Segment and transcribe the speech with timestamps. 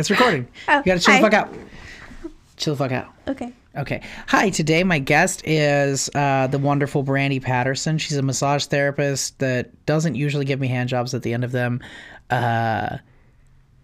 [0.00, 0.48] it's recording.
[0.68, 1.20] Oh, you gotta chill hi.
[1.20, 1.54] the fuck out.
[2.56, 3.12] Chill the fuck out.
[3.28, 3.52] Okay.
[3.76, 4.02] Okay.
[4.26, 7.98] Hi, today my guest is uh, the wonderful Brandy Patterson.
[7.98, 11.52] She's a massage therapist that doesn't usually give me hand jobs at the end of
[11.52, 11.80] them.
[12.30, 12.98] Uh,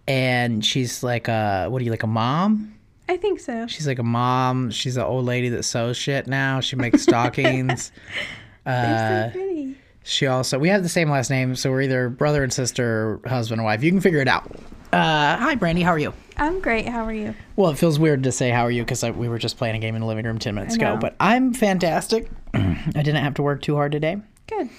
[0.09, 2.75] and she's like a, what are you, like a mom?
[3.09, 3.67] I think so.
[3.69, 4.71] She's like a mom.
[4.73, 6.59] She's an old lady that sews shit now.
[6.61, 7.93] She makes stockings.
[8.65, 9.77] They're so pretty.
[10.03, 13.29] She also, we have the same last name, so we're either brother and sister, or
[13.29, 13.83] husband and wife.
[13.83, 14.51] You can figure it out.
[14.97, 15.83] Uh, hi, Brandy.
[15.83, 16.15] How are you?
[16.39, 16.89] I'm great.
[16.89, 17.35] How are you?
[17.55, 19.79] Well, it feels weird to say how are you because we were just playing a
[19.79, 22.31] game in the living room 10 minutes ago, but I'm fantastic.
[22.55, 24.17] I didn't have to work too hard today.
[24.47, 24.71] Good.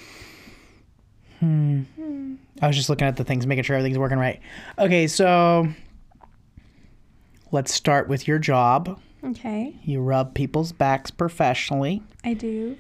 [1.40, 1.84] Hmm.
[2.60, 4.40] I was just looking at the things, making sure everything's working right.
[4.80, 5.68] Okay, so
[7.52, 9.00] let's start with your job.
[9.24, 9.76] Okay.
[9.84, 12.76] You rub people's backs professionally, I do.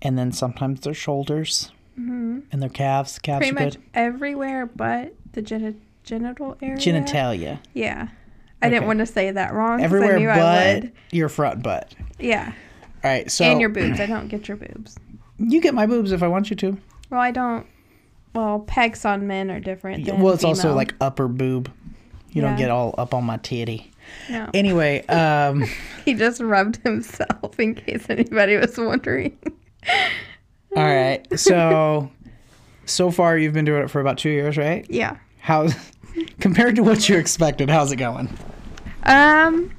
[0.00, 2.40] and then sometimes their shoulders mm-hmm.
[2.50, 3.18] and their calves.
[3.18, 3.82] Calves Pretty are much good.
[3.92, 5.76] everywhere but the geni-
[6.08, 6.76] genital area.
[6.76, 7.58] Genitalia.
[7.74, 8.08] Yeah.
[8.60, 8.74] I Okay.
[8.74, 9.82] didn't want to say that wrong.
[9.82, 11.94] Everywhere I knew I but your front butt.
[12.18, 12.52] Yeah.
[13.04, 14.00] All right, so and your boobs.
[14.00, 14.96] I don't get your boobs.
[15.38, 16.76] you get my boobs if I want you to.
[17.10, 17.66] Well, I don't.
[18.34, 20.04] Well, pecs on men are different.
[20.06, 21.70] Than well, it's also like upper boob.
[22.32, 23.90] You don't get all up on my titty.
[24.28, 24.50] No.
[24.54, 25.64] Anyway, um,
[26.04, 29.38] He just rubbed himself in case anybody was wondering.
[30.76, 31.24] all right.
[31.38, 32.10] So,
[32.86, 34.84] so far you've been doing it for about two years, right?
[34.88, 35.16] yeah.
[35.40, 35.74] How's
[36.40, 37.70] compared to what you expected?
[37.70, 38.28] How's it going?
[39.04, 39.70] Um,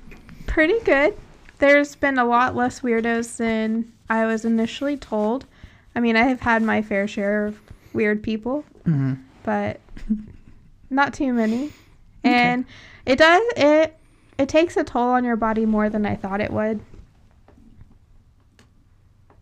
[0.48, 1.16] pretty good.
[1.60, 5.46] There's been a lot less weirdos than I was initially told.
[5.96, 7.60] I mean, I have had my fair share of
[7.94, 9.14] weird people, Mm-hmm.
[9.44, 9.80] but
[10.90, 11.72] not too many.
[12.24, 12.66] And
[13.06, 13.96] it does it
[14.38, 16.80] it takes a toll on your body more than I thought it would.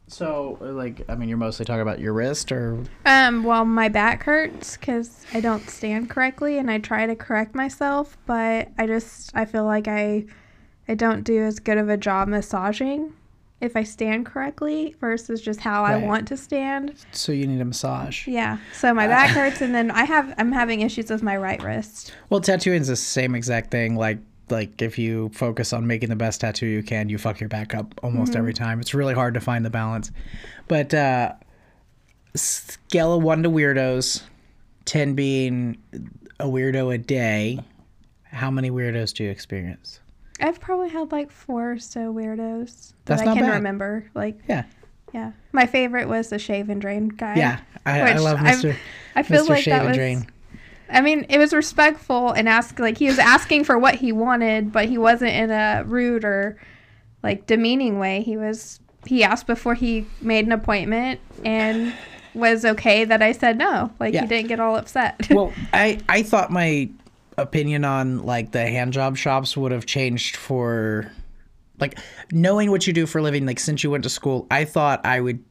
[0.10, 4.24] So, like, I mean, you're mostly talking about your wrist, or Um, well, my back
[4.24, 9.32] hurts because I don't stand correctly, and I try to correct myself, but I just
[9.36, 10.26] I feel like I
[10.88, 13.14] I don't do as good of a job massaging
[13.60, 16.94] if I stand correctly versus just how I want to stand.
[17.12, 18.28] so you need a massage.
[18.28, 21.62] Yeah, so my back hurts, and then I have I'm having issues with my right
[21.62, 22.14] wrist.
[22.30, 23.96] Well, tattooing is the same exact thing.
[23.96, 24.20] Like,
[24.50, 27.74] like if you focus on making the best tattoo you can, you fuck your back
[27.76, 28.40] up almost Mm-hmm.
[28.40, 28.80] every time.
[28.80, 30.12] It's really hard to find the balance.
[30.68, 31.34] But uh,
[32.36, 34.24] scale of one to weirdos,
[34.86, 35.78] ten being
[36.40, 37.60] a weirdo a day.
[38.26, 40.00] How many weirdos do you experience?
[40.40, 43.54] I've probably had like four or so weirdos That's that I can bad.
[43.56, 44.10] remember.
[44.14, 44.66] Like, Yeah,
[45.14, 47.36] yeah, my favorite was the shave and drain guy.
[47.36, 47.60] yeah.
[47.86, 48.76] I, I love Mister
[49.16, 50.28] I feel Mister like Shave that and was Drain.
[50.90, 54.72] I mean, it was respectful and ask like he was asking for what he wanted,
[54.72, 56.58] but he wasn't in a rude or
[57.24, 58.22] like demeaning way.
[58.22, 61.94] He was he asked before he made an appointment and
[62.34, 63.92] was okay that I said no.
[64.00, 64.22] Like Yeah.
[64.22, 65.28] he didn't get all upset.
[65.32, 66.90] well, I I thought my
[67.38, 71.12] opinion on like the hand job shops would have changed for
[71.80, 72.00] like
[72.32, 75.06] knowing what you do for a living like since you went to school i thought
[75.06, 75.44] i would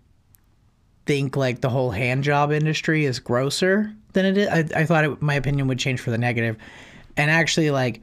[1.06, 5.04] think like the whole hand job industry is grosser than it is i, I thought
[5.04, 6.56] it, my opinion would change for the negative.
[7.16, 8.02] And actually like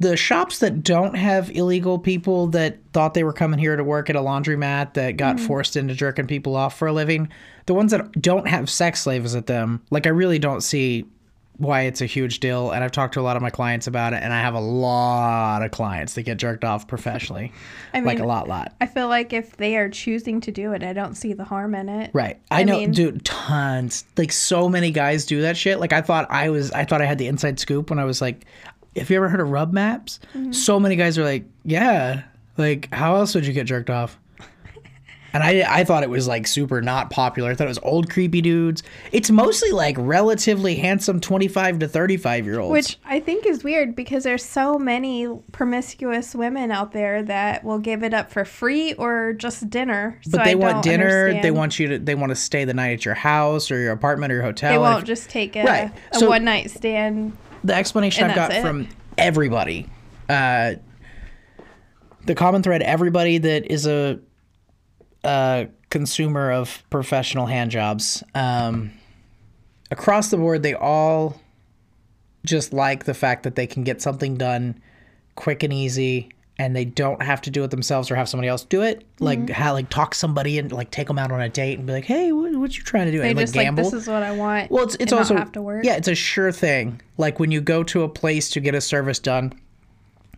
[0.00, 4.10] the shops that don't have illegal people that thought they were coming here to work
[4.10, 5.46] at a laundromat that got mm-hmm.
[5.46, 7.28] forced into jerking people off for a living,
[7.66, 11.06] the ones that don't have sex slaves at them, like I really don't see
[11.56, 12.70] why it's a huge deal.
[12.72, 14.60] And I've talked to a lot of my clients about it, and I have a
[14.60, 17.52] lot of clients that get jerked off professionally,
[17.94, 18.74] I mean, like a lot, lot.
[18.80, 21.74] I feel like if they are choosing to do it, I don't see the harm
[21.74, 22.10] in it.
[22.12, 22.40] Right.
[22.50, 24.04] I, I know, mean- dude, tons.
[24.16, 25.78] Like so many guys do that shit.
[25.78, 28.20] Like I thought I was I thought I had the inside scoop when I was
[28.20, 28.44] like,
[28.96, 30.20] have you ever heard of rub maps?
[30.34, 30.52] Mm-hmm.
[30.52, 32.22] So many guys are like, yeah.
[32.56, 34.18] Like how else would you get jerked off?
[35.34, 37.50] And I I thought it was like super not popular.
[37.50, 38.82] I thought it was old creepy dudes.
[39.12, 42.70] It's mostly like relatively handsome 25 to 35 year olds.
[42.72, 47.80] Which I think is weird because there's so many promiscuous women out there that will
[47.80, 50.20] give it up for free or just dinner.
[50.30, 51.42] but so they I want dinner.
[51.42, 51.98] They want you to.
[51.98, 54.70] They want to stay the night at your house or your apartment or your hotel.
[54.72, 55.90] They won't if- just take a, Right.
[56.12, 57.36] a So- one night stand.
[57.64, 58.62] the explanation I've got it?
[58.62, 58.86] from
[59.18, 59.88] everybody,
[60.28, 60.74] uh,
[62.26, 64.20] the common thread, everybody that is a,
[65.24, 68.90] a consumer of professional hand jobs, um,
[69.90, 71.40] across the board, they all
[72.44, 74.80] just like the fact that they can get something done
[75.34, 76.30] quick and easy.
[76.56, 79.04] And they don't have to do it themselves or have somebody else do it.
[79.18, 79.52] Like, Mm-hmm.
[79.54, 82.04] how, like talk somebody and like take them out on a date and be like,
[82.04, 83.82] "Hey, what, what you trying to do?" They and like just like gamble.
[83.82, 84.70] this is what I want.
[84.70, 85.84] Well, it's it's and also not have to work.
[85.84, 87.00] yeah, it's a sure thing.
[87.18, 89.52] Like when you go to a place to get a service done.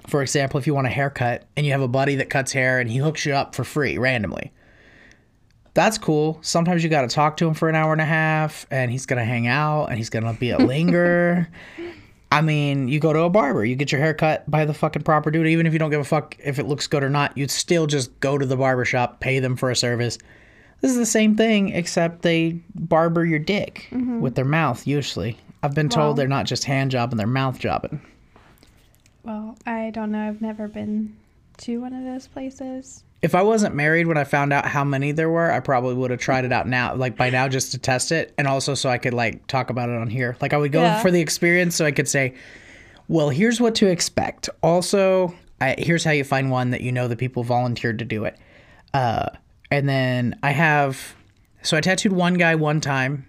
[0.06, 2.78] For example, if you want a haircut and you have a buddy that cuts hair
[2.78, 4.52] and he hooks you up for free randomly.
[5.76, 6.38] That's cool.
[6.40, 9.04] Sometimes you got to talk to him for an hour and a half and he's
[9.04, 11.50] going to hang out and he's going to be a linger.
[12.32, 15.02] I mean, you go to a barber, you get your hair cut by the fucking
[15.02, 15.46] proper dude.
[15.46, 17.86] Even if you don't give a fuck if it looks good or not, you'd still
[17.86, 20.16] just go to the barber shop, pay them for a service.
[20.80, 24.20] This is the same thing, except they barber your dick mm-hmm.
[24.20, 25.38] with their mouth, usually.
[25.62, 28.00] I've been told they're not just hand jobbing, they're mouth jobbing.
[29.24, 30.26] Well, I don't know.
[30.26, 31.14] I've never been
[31.58, 33.04] to one of those places.
[33.22, 36.10] If I wasn't married when I found out how many there were, I probably would
[36.10, 38.90] have tried it out now, like by now, just to test it, and also so
[38.90, 40.36] I could like talk about it on here.
[40.40, 41.00] Like I would go Yeah.
[41.00, 42.34] for the experience, so I could say,
[43.08, 47.08] "Well, here's what to expect." Also, I, here's how you find one that you know
[47.08, 48.36] the people volunteered to do it.
[48.92, 49.30] Uh,
[49.70, 51.14] and then I have,
[51.62, 53.28] so I tattooed one guy one time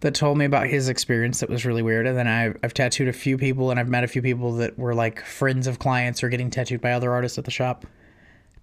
[0.00, 2.06] that told me about his experience that was really weird.
[2.06, 4.78] And then I've, I've tattooed a few people and I've met a few people that
[4.78, 7.84] were like friends of clients or getting tattooed by other artists at the shop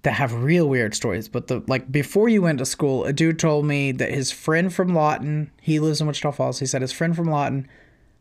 [0.04, 1.28] that have real weird stories.
[1.30, 4.74] But the like before you went to school, a dude told me that his friend
[4.74, 6.60] from Lawton, he lives in Wichita Falls.
[6.60, 7.68] He said his friend from Lawton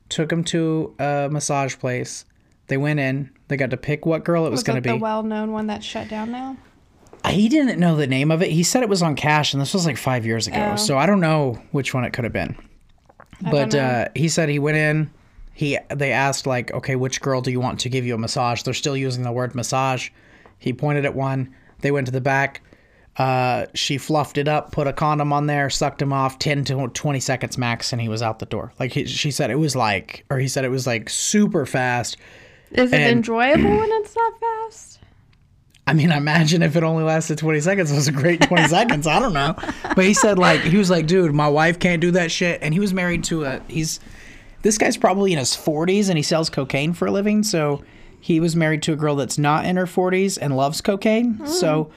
[0.09, 2.25] took him to a massage place.
[2.67, 3.31] They went in.
[3.49, 4.91] They got to pick what girl it was, Was going to be.
[4.91, 6.57] the well-known one that's shut down now?
[7.29, 8.51] he didn't know the name of it.
[8.51, 10.71] He said it was on cash, and this was like five years ago.
[10.73, 10.77] Oh.
[10.77, 12.57] So I don't know which one it could have been.
[13.45, 15.11] I But uh, he said he went in.
[15.53, 18.63] He they asked like, okay, which girl do you want to give you a massage?
[18.63, 20.11] They're still using the word massage.
[20.59, 21.55] He pointed at one.
[21.83, 22.63] They went to the back.
[23.17, 26.89] Uh, she fluffed it up, put a condom on there, sucked him off, ten to
[26.95, 28.73] twenty seconds max, and he was out the door.
[28.79, 32.17] Like he, she said, it was like, or he said it was like super fast.
[32.71, 35.01] Is it and- enjoyable when it's that fast?
[35.87, 37.91] I mean, imagine if it only lasted 20 seconds.
[37.91, 39.09] It was a great 20 seconds.
[39.09, 39.57] I don't know.
[39.83, 42.63] But he said, like, he was like, dude, my wife can't do that shit.
[42.63, 43.99] And he was married to a, he's,
[44.63, 47.43] this guy's probably in his 40s and he sells cocaine for a living.
[47.43, 47.83] So
[48.21, 51.47] he was married to a girl that's not in her 40s and loves cocaine.
[51.47, 51.91] So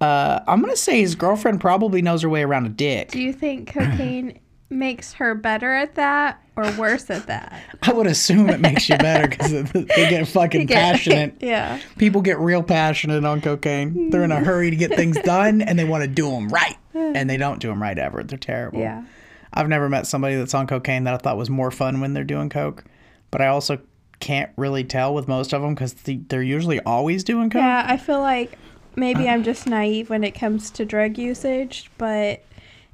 [0.00, 3.10] uh, I'm going to say his girlfriend probably knows her way around a dick.
[3.10, 4.40] Do you think cocaine
[4.70, 7.62] makes her better at that or worse at that?
[7.82, 11.36] I would assume it makes you better because they get fucking passionate.
[11.40, 11.80] yeah.
[11.96, 14.10] People get real passionate on cocaine.
[14.10, 16.76] They're in a hurry to get things done and they want to do them right.
[16.94, 18.24] And they don't do them right ever.
[18.24, 18.80] They're terrible.
[18.80, 19.04] Yeah.
[19.52, 22.24] I've never met somebody that's on cocaine that I thought was more fun when they're
[22.24, 22.84] doing coke.
[23.30, 23.78] But I also
[24.20, 27.60] can't really tell with most of them because they're usually always doing coke.
[27.60, 28.58] Yeah, I feel like
[28.96, 32.42] maybe I'm just naive when it comes to drug usage, but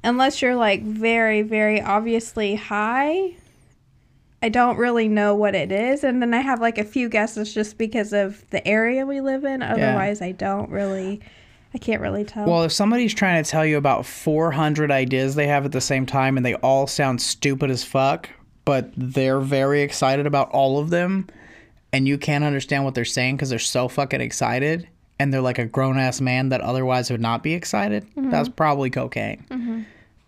[0.03, 3.35] unless you're like very, very obviously high,
[4.43, 6.03] I don't really know what it is.
[6.03, 9.43] And then I have like a few guesses just because of the area we live
[9.43, 9.63] in.
[9.63, 11.21] Otherwise, I don't really,
[11.73, 12.45] I can't really tell.
[12.45, 16.05] Well, if somebody's trying to tell you about 400 ideas they have at the same
[16.05, 18.29] time and they all sound stupid as fuck,
[18.65, 21.27] but they're very excited about all of them,
[21.93, 24.87] and you can't understand what they're saying because they're so fucking excited,
[25.19, 28.29] and they're like a grown ass man that otherwise would not be excited, mm-hmm.
[28.31, 29.45] that's probably cocaine.
[29.49, 29.81] Mm-hmm.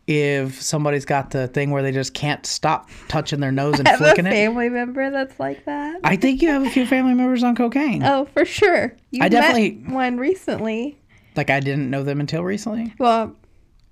[0.05, 3.91] If somebody's got the thing where they just can't stop touching their nose and I
[3.91, 5.99] have a flicking it, family member that's like that.
[6.03, 8.03] I think you have a few family members on cocaine.
[8.03, 8.95] oh, for sure.
[9.11, 10.97] You I definitely- met one recently.
[11.35, 12.93] Like I didn't know them until recently.
[12.97, 13.35] Well,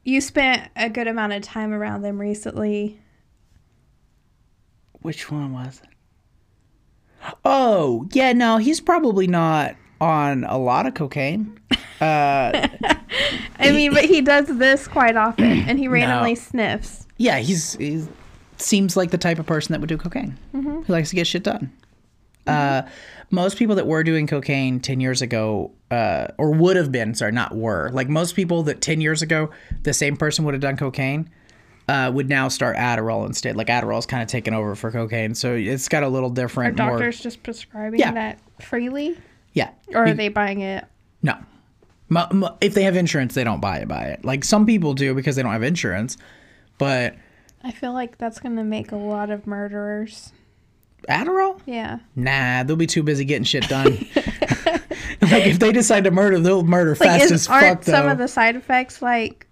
[0.03, 2.99] you spent a good amount of time around them recently.
[5.05, 5.89] Which one was it?
[7.45, 11.59] Oh, yeah, no, he's probably not on a lot of cocaine.
[12.01, 12.67] Uh,
[13.59, 17.05] I mean, but he does this quite often, and he randomly sniffs.
[17.17, 18.03] yeah, he's he
[18.57, 20.39] seems like the type of person that would do cocaine.
[20.55, 20.81] Mm-hmm.
[20.81, 21.71] He likes to get shit done.
[22.47, 22.81] Uh,
[23.29, 27.31] most people that were doing cocaine 10 years ago, uh, or would have been, sorry,
[27.31, 29.51] not were, like most people that 10 years ago,
[29.83, 31.29] the same person would have done cocaine,
[31.87, 33.55] uh, would now start Adderall instead.
[33.55, 35.35] Like Adderall's kind of taken over for cocaine.
[35.35, 36.77] So it's got a little Are different.
[36.79, 38.11] more- doctors just prescribing Yeah.
[38.13, 39.17] that freely,
[39.53, 39.69] yeah.
[39.93, 40.85] or are You- they buying it?
[41.21, 41.35] No.
[42.61, 43.87] If they have insurance, they don't buy it.
[43.87, 44.23] Buy it.
[44.25, 46.17] Like some people do because they don't have insurance.
[46.77, 47.15] But
[47.63, 50.31] I feel like that's going to make a lot of murderers.
[51.09, 51.99] Adderall, Yeah.
[52.15, 53.85] nah, they'll be too busy getting shit done.
[55.21, 57.81] like if they decide to murder, they'll murder Like, fast is, as aren't fuck.
[57.85, 57.91] Though.
[57.93, 59.44] some of the side effects like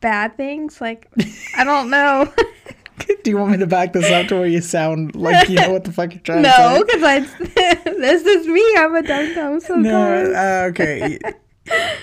[0.00, 0.80] bad things?
[0.80, 1.10] Like
[1.56, 2.32] I don't know.
[3.22, 5.72] do you want me to back this up to where you sound like you know
[5.72, 6.74] what the fuck you're trying to say?
[6.74, 7.20] no, because I
[7.84, 8.64] this is me.
[8.76, 9.84] I'm a dum dum sometimes.
[9.84, 10.32] No.
[10.34, 11.18] Uh, okay.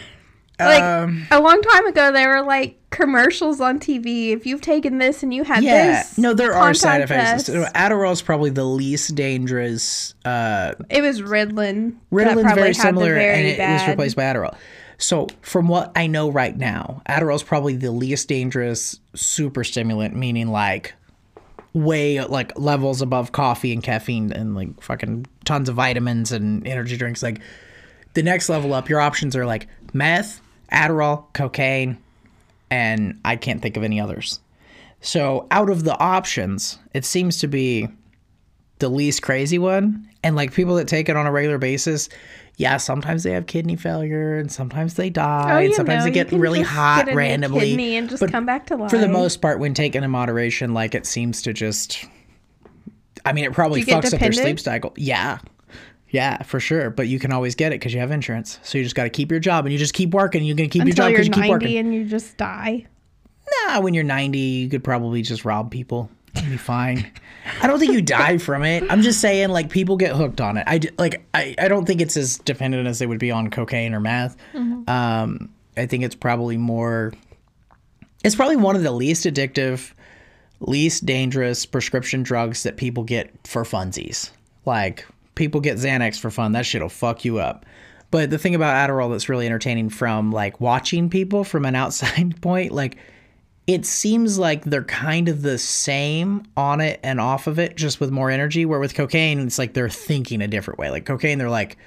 [0.59, 4.29] Like um, a long time ago, there were like commercials on TV.
[4.29, 6.03] If you've taken this and you had yeah.
[6.03, 7.49] this, No, there are side effects.
[7.49, 7.69] us.
[7.71, 11.97] Adderall is probably the least dangerous uh, It was Ritalin.
[12.11, 14.55] that Ritalin very similar, very and it, it was replaced by Adderall.
[14.97, 20.15] So, from what I know right now, Adderall is probably the least dangerous super stimulant,
[20.15, 20.93] meaning like
[21.73, 26.95] way like levels above coffee and caffeine and like fucking tons of vitamins and energy
[26.97, 27.21] drinks.
[27.21, 27.41] Like
[28.13, 31.97] the next level up, your options are like meth, Adderall, cocaine,
[32.71, 34.39] and I can't think of any others.
[35.01, 37.87] So out of the options, it seems to be
[38.79, 40.09] the least crazy one.
[40.23, 42.09] And like people that take it on a regular basis,
[42.57, 45.53] yeah, sometimes they have kidney failure and sometimes they die.
[45.53, 47.95] Oh, and sometimes know, they get really hot get randomly.
[47.97, 48.89] and just But come back to life.
[48.89, 52.05] For the most part, when taken in moderation, like it seems to just
[53.25, 54.93] I mean, it probably Do you get fucks up their sleep cycle.
[54.95, 55.39] Yeah.
[56.09, 56.91] Yeah, for sure.
[56.91, 58.59] But you can always get it because you have insurance.
[58.63, 60.43] So you just got to keep your job and you just keep working.
[60.43, 61.75] You're going to keep until your job because you keep working.
[61.75, 62.85] 90 and you just die.
[63.67, 66.09] Nah, when you're 90, you could probably just rob people.
[66.35, 67.11] Be fine.
[67.61, 68.83] I don't think you die from it.
[68.89, 70.63] I'm just saying, like, people get hooked on it.
[70.67, 71.25] I like.
[71.33, 74.35] I, I don't think it's as dependent as they would be on cocaine or meth.
[74.87, 77.13] Um, I think it's probably more.
[78.23, 79.91] It's probably one of the least addictive,
[80.59, 84.31] least dangerous prescription drugs that people get for funsies.
[84.65, 86.53] Like people get Xanax for fun.
[86.53, 87.65] That shit'll fuck you up.
[88.11, 92.41] But the thing about Adderall that's really entertaining from like watching people from an outside
[92.41, 92.97] point, like
[93.67, 97.99] it seems like they're kind of the same on it and off of it, just
[97.99, 98.65] with more energy.
[98.65, 100.89] Where with cocaine, it's like they're thinking a different way.
[100.89, 101.77] Like cocaine, they're like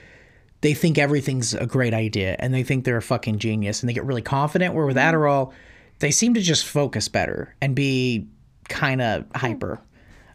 [0.60, 3.92] they think everything's a great idea and they think they're a fucking genius and they
[3.92, 4.74] get really confident.
[4.74, 5.16] Where with mm-hmm.
[5.16, 5.52] Adderall,
[6.00, 8.26] they seem to just focus better and be
[8.68, 9.38] kind of hmm.
[9.38, 9.80] hyper.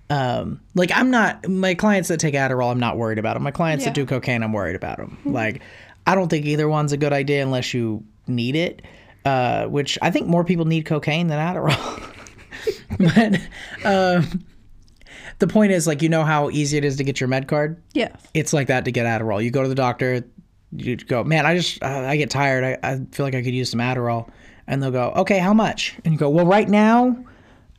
[0.09, 3.43] Um, like I'm not my clients that take Adderall, I'm not worried about them.
[3.43, 5.17] My clients that do cocaine, I'm worried about them.
[5.23, 5.33] Hmm.
[5.33, 5.62] like
[6.05, 8.81] I don't think either one's a good idea unless you need it.
[9.25, 12.03] Uh, which I think more people need cocaine than Adderall.
[12.99, 14.43] but um,
[15.39, 17.81] the point is, like, you know how easy it is to get your med card
[17.93, 18.11] Yes.
[18.33, 19.43] it's like that to get Adderall.
[19.43, 20.23] You go to the doctor,
[20.75, 22.79] you go, man, I just, uh, I get tired.
[22.83, 24.29] I, I feel like I could use some Adderall.
[24.67, 25.95] And they'll go, okay, how much?
[26.05, 27.23] And you go, well, right now,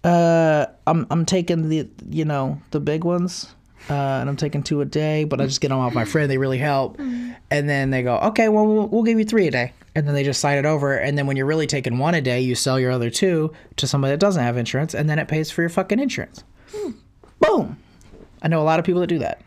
[0.02, 3.54] uh, I'm, I'm taking the, you know, the big ones.
[3.88, 6.30] Uh, and I'm taking two a day, but I just get them off my friend.
[6.30, 6.98] They really help.
[6.98, 9.72] And then they go, okay, well, we'll, we'll give you three a day.
[9.94, 10.96] And then they just sign it over.
[10.96, 13.86] And then when you're really taking one a day, you sell your other two to
[13.86, 14.94] somebody that doesn't have insurance.
[14.94, 16.42] And then it pays for your fucking insurance.
[17.40, 17.76] Boom.
[18.42, 19.40] I know a lot of people that do that.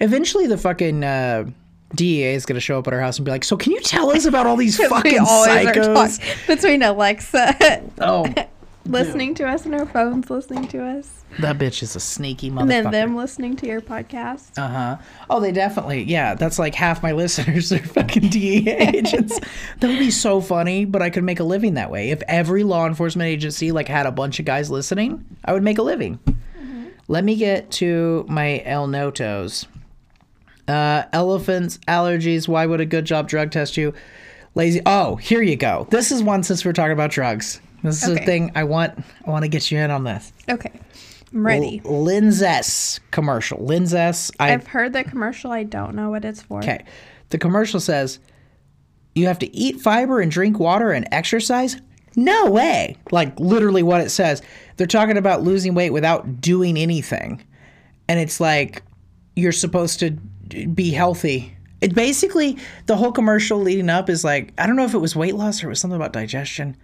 [0.00, 1.46] Eventually, the fucking uh,
[1.94, 3.80] DEA is going to show up at our house and be like, "So, can you
[3.80, 8.32] tell us about all these fucking we always are psychos?" between Alexa Oh,
[8.86, 12.60] listening to us and our phones listening to us, that bitch is a sneaky motherfucker.
[12.60, 14.58] and then them listening to your podcast.
[14.58, 14.96] Uh huh.
[15.30, 16.02] Oh, they definitely.
[16.04, 19.38] Yeah, that's like half my listeners are fucking DEA agents.
[19.80, 22.10] that would be so funny, but I could make a living that way.
[22.10, 25.78] If every law enforcement agency like had a bunch of guys listening, I would make
[25.78, 26.18] a living.
[27.06, 29.66] Let me get to my El Notos.
[30.66, 32.48] Uh, elephants, allergies.
[32.48, 33.92] Why would a good job drug test you?
[34.54, 34.80] Lazy.
[34.86, 35.86] Oh, here you go.
[35.90, 37.60] This is one since we're talking about drugs.
[37.84, 38.22] This is Okay.
[38.22, 38.98] a thing I want.
[39.26, 40.32] I want to get you in on this.
[40.48, 40.72] Okay,
[41.32, 41.80] I'm ready.
[41.84, 43.58] L- Linzess commercial.
[43.58, 44.30] Linzess.
[44.40, 45.52] I I've heard the commercial.
[45.52, 46.58] I don't know what it's for.
[46.60, 46.84] Okay.
[47.30, 48.18] The commercial says
[49.14, 51.76] you have to eat fiber and drink water and exercise.
[52.16, 52.96] No way.
[53.10, 54.40] Like literally what it says.
[54.76, 57.44] They're talking about losing weight without doing anything.
[58.08, 58.82] And it's like
[59.36, 60.12] you're supposed to
[60.74, 61.56] be healthy.
[61.80, 65.14] It basically the whole commercial leading up is like I don't know if it was
[65.14, 66.76] weight loss or it was something about digestion.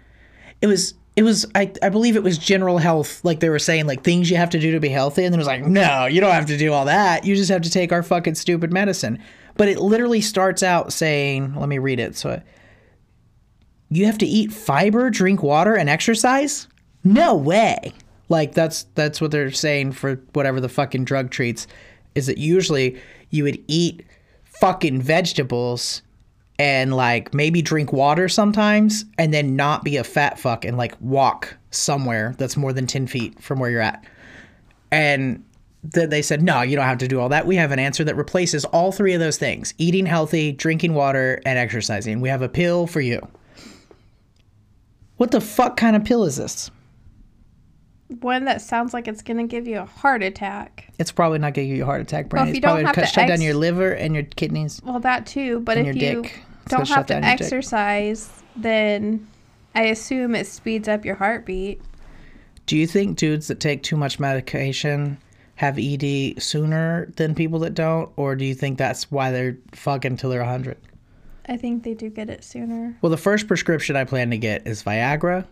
[0.60, 3.86] It was it was I, I believe it was general health like they were saying
[3.86, 5.24] like things you have to do to be healthy.
[5.24, 7.24] And then it was like no you don't have to do all that.
[7.24, 9.22] You just have to take our fucking stupid medicine.
[9.56, 12.16] But it literally starts out saying let me read it.
[12.16, 12.40] So
[13.90, 16.68] you have to eat fiber drink water and exercise?
[17.02, 17.92] No way.
[18.28, 21.66] Like that's that's what they're saying for whatever the fucking drug treats
[22.14, 23.00] is that usually
[23.30, 24.04] you would eat
[24.44, 26.02] fucking vegetables
[26.60, 30.94] and like maybe drink water sometimes and then not be a fat fuck and like
[31.00, 34.04] walk somewhere that's more than 10 feet from where you're at.
[34.90, 35.42] And
[35.94, 37.46] th- they said, no, you don't have to do all that.
[37.46, 41.40] We have an answer that replaces all three of those things eating healthy, drinking water,
[41.46, 42.20] and exercising.
[42.20, 43.26] We have a pill for you.
[45.16, 46.70] What the fuck kind of pill is this?
[48.20, 50.92] One that sounds like it's gonna give you a heart attack.
[50.98, 52.88] It's probably not gonna give you a heart attack, Well, if you it's probably don't
[52.88, 54.82] have gonna to shut down your liver and your kidneys.
[54.84, 55.60] Well, that too.
[55.60, 56.42] But if your you dick.
[56.70, 59.28] Don't have to exercise, then
[59.74, 61.80] I assume it speeds up your heartbeat.
[62.66, 65.18] Do you think dudes that take too much medication
[65.56, 70.16] have ED sooner than people that don't, or do you think that's why they're fucking
[70.16, 70.78] till they're 100?
[71.48, 72.96] I think they do get it sooner.
[73.02, 75.44] Well, the first prescription I plan to get is Viagra.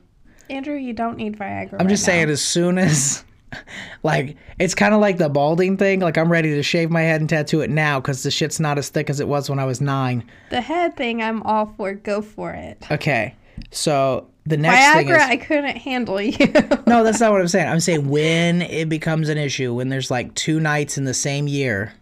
[0.49, 1.77] Andrew, you don't need Viagra.
[1.79, 3.25] I'm just saying, as soon as,
[4.03, 6.01] like, it's kind of like the balding thing.
[6.01, 8.79] Like, I'm ready to shave my head and tattoo it now because the shit's not
[8.79, 10.25] as thick as it was when I was nine.
[10.51, 11.23] the head thing.
[11.23, 11.95] I'm all for.
[11.95, 12.85] Go for it.
[12.91, 13.35] Okay,
[13.71, 15.23] so the next thing Viagra, is.
[15.23, 16.47] I couldn't handle you.
[16.87, 17.69] No, that's not what I'm saying.
[17.69, 21.47] I'm saying when it becomes an issue, when there's like two nights in the same
[21.49, 21.93] year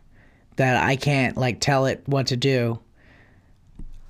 [0.57, 2.79] that I can't like tell it what to do.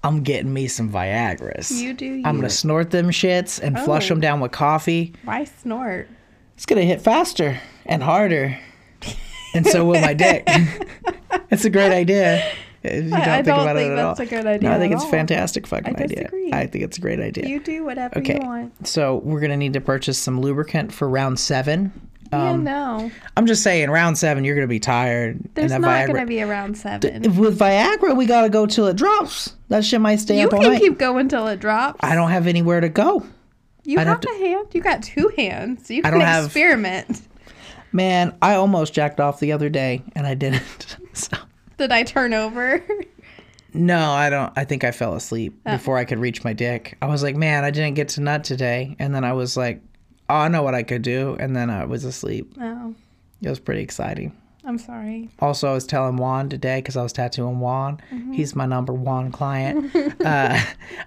[0.04, 1.82] I'm getting me some Viagra's.
[1.82, 2.22] You do you.
[2.24, 4.14] I'm gonna snort them shits and flush Oh.
[4.14, 5.12] them down with coffee.
[5.24, 6.08] Why snort?
[6.56, 8.58] It's gonna hit faster and harder,
[9.54, 10.44] and so will my dick.
[11.50, 12.44] it's a great idea.
[12.82, 14.26] If you don't I- think don't about think it at that's all.
[14.26, 16.16] a good idea No, I think it's a fantastic fucking I idea.
[16.16, 16.52] disagree.
[16.52, 17.46] I think it's a great idea.
[17.46, 18.86] You do whatever okay, you want.
[18.86, 21.92] so we're gonna need to purchase some lubricant for round seven.
[22.32, 23.10] yeah, Um, no.
[23.36, 25.40] I'm just saying, round seven, you're gonna be tired.
[25.54, 26.06] There's and not Viagra.
[26.08, 27.24] going to be around seven.
[27.24, 29.54] If with Viagra, we gotta go till it drops.
[29.68, 30.80] That shit might stay you up all can night.
[30.80, 31.98] keep going till it drops.
[32.02, 33.26] I don't have anywhere to go.
[33.86, 34.68] You I'd have, have a hand.
[34.72, 35.90] You got two hands.
[35.90, 37.22] You can don't have- experiment.
[37.92, 40.96] Man, I almost jacked off the other day and I didn't.
[41.14, 41.36] so,
[41.78, 42.84] Did I turn over?
[43.72, 44.52] no, I don't.
[44.56, 45.72] I think I fell asleep Oh.
[45.72, 46.98] before I could reach my dick.
[47.00, 48.96] I was like, man, I didn't get to nut today.
[48.98, 49.80] And then I was like,
[50.28, 51.36] oh, I know what I could do.
[51.38, 52.52] And then I was asleep.
[52.60, 52.94] oh,
[53.40, 54.36] It was pretty exciting.
[54.66, 55.30] I'm sorry.
[55.38, 58.00] Also, I was telling Juan today because I was tattooing Juan.
[58.10, 58.32] Mm-hmm.
[58.32, 59.94] He's my number one client.
[60.24, 60.60] uh,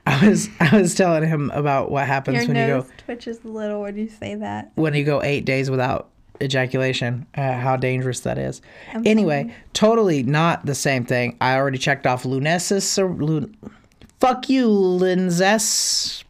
[0.05, 3.47] I was I was telling him about what happens Your when you go twitches a
[3.49, 4.71] little when you say that.
[4.75, 6.09] when you go eight days without
[6.41, 8.61] ejaculation, uh, how dangerous that is.
[8.93, 11.37] I'm anyway, totally not the same thing.
[11.41, 13.55] I already checked off Lunesis or Lun-
[14.21, 16.23] fuck you, Linzess,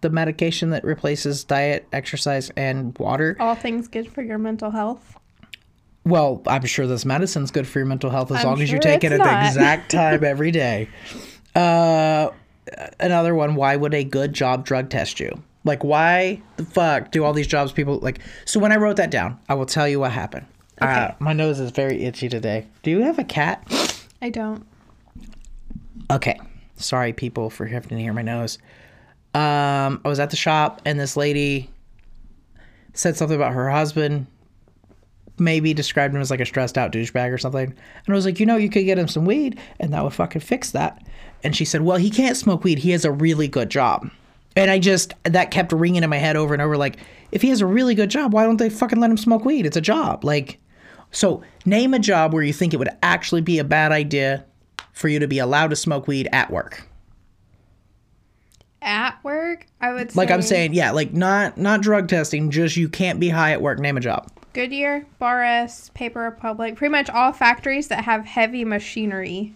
[0.00, 3.36] the medication that replaces diet, exercise, and water.
[3.38, 5.16] All things good for your mental health.
[6.04, 8.78] Well, I'm sure this medicine's good for your mental health as I'm long as you
[8.78, 10.88] take it at the exact time every day.
[11.54, 12.30] Uh,
[13.00, 13.54] another one.
[13.54, 15.42] Why would a good job drug test you?
[15.64, 18.20] Like, why the fuck do all these jobs people like?
[18.44, 20.46] So when I wrote that down, I will tell you what happened.
[20.80, 22.66] Uh, my nose is very itchy today.
[22.82, 23.64] Do you have a cat?
[24.20, 24.66] I don't.
[26.10, 26.38] Okay.
[26.76, 28.58] Sorry, people, for having to hear my nose.
[29.32, 31.70] Um, I was at the shop and this lady
[32.92, 34.26] said something about her husband.
[35.38, 37.66] Maybe described him as like a stressed out douchebag or something.
[37.66, 40.12] And I was like, you know, you could get him some weed and that would
[40.12, 41.04] fucking fix that.
[41.42, 42.78] And she said, well, he can't smoke weed.
[42.78, 44.10] He has a really good job.
[44.56, 46.98] And I just, that kept ringing in my head over and over like,
[47.32, 49.66] if he has a really good job, why don't they fucking let him smoke weed?
[49.66, 50.24] It's a job.
[50.24, 50.60] Like,
[51.10, 54.44] so name a job where you think it would actually be a bad idea
[54.92, 56.88] for you to be allowed to smoke weed at work.
[58.80, 62.76] At work, I would say Like I'm saying, yeah, like not not drug testing, just
[62.76, 63.78] you can't be high at work.
[63.78, 64.30] Name a job.
[64.54, 69.54] Goodyear, Bar S, Paper Republic, pretty much all factories that have heavy machinery.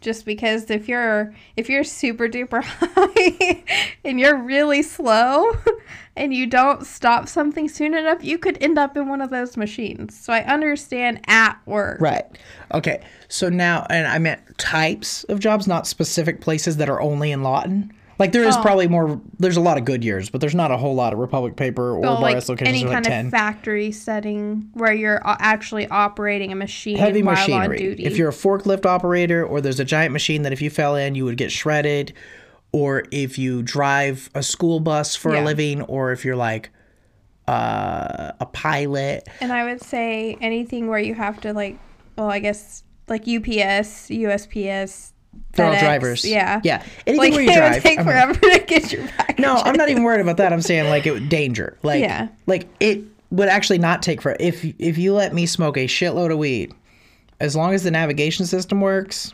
[0.00, 3.62] Just because if you're if you're super duper high
[4.02, 5.52] and you're really slow
[6.16, 9.58] and you don't stop something soon enough, you could end up in one of those
[9.58, 10.18] machines.
[10.18, 12.00] So I understand at work.
[12.00, 12.24] Right.
[12.72, 13.04] Okay.
[13.28, 17.42] So now, and I meant types of jobs, not specific places that are only in
[17.42, 17.92] Lawton.
[18.20, 18.62] Like there is Oh.
[18.62, 19.20] probably more.
[19.38, 21.96] There's a lot of good years, but there's not a whole lot of Republic Paper
[21.96, 22.68] or So Bar like S locations.
[22.82, 27.40] any kind like of factory setting where you're actually operating a machine Heavy while on
[27.40, 27.78] machinery.
[27.78, 28.04] duty.
[28.04, 31.14] If you're a forklift operator, or there's a giant machine that if you fell in,
[31.16, 32.12] you would get shredded,
[32.72, 36.70] or if you drive a school bus for a living, or if you're like
[37.48, 39.26] uh, a pilot.
[39.40, 41.78] And I would say anything where you have to like,
[42.16, 45.12] well, I guess like UPS, USPS.
[45.52, 46.24] They're all drivers.
[46.24, 46.60] Yeah.
[46.64, 46.82] Yeah.
[47.06, 47.82] Anything Like where it you would drive.
[47.82, 49.38] take I'm- forever to get your package.
[49.38, 50.52] No, I'm not even worried about that.
[50.52, 51.76] I'm saying like it danger.
[51.82, 52.28] Like Yeah.
[52.46, 56.32] like it would actually not take for if if you let me smoke a shitload
[56.32, 56.72] of weed,
[57.40, 59.32] as long as the navigation system works,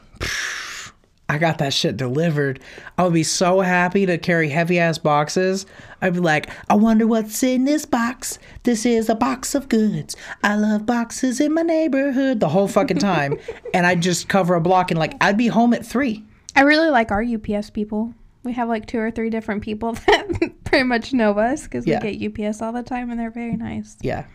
[1.28, 2.60] I got that shit delivered.
[2.96, 5.66] I would be so happy to carry heavy ass boxes.
[6.00, 8.38] I'd be like, I wonder what's in this box.
[8.62, 10.14] This is a box of goods.
[10.44, 13.38] I love boxes in my neighborhood the whole fucking time.
[13.74, 16.24] and I'd just cover a block and like I'd be home at three.
[16.54, 18.14] I really like our UPS people.
[18.44, 22.00] We have like two or three different people that pretty much know us because Yeah.
[22.04, 23.96] we get UPS all the time and they're very nice.
[24.00, 24.26] Yeah.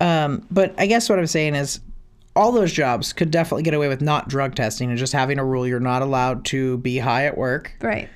[0.00, 1.78] Um, but I guess what I'm saying is
[2.36, 5.44] all those jobs could definitely get away with not drug testing and just having a
[5.44, 7.72] rule you're not allowed to be high at work.
[7.80, 8.08] Right.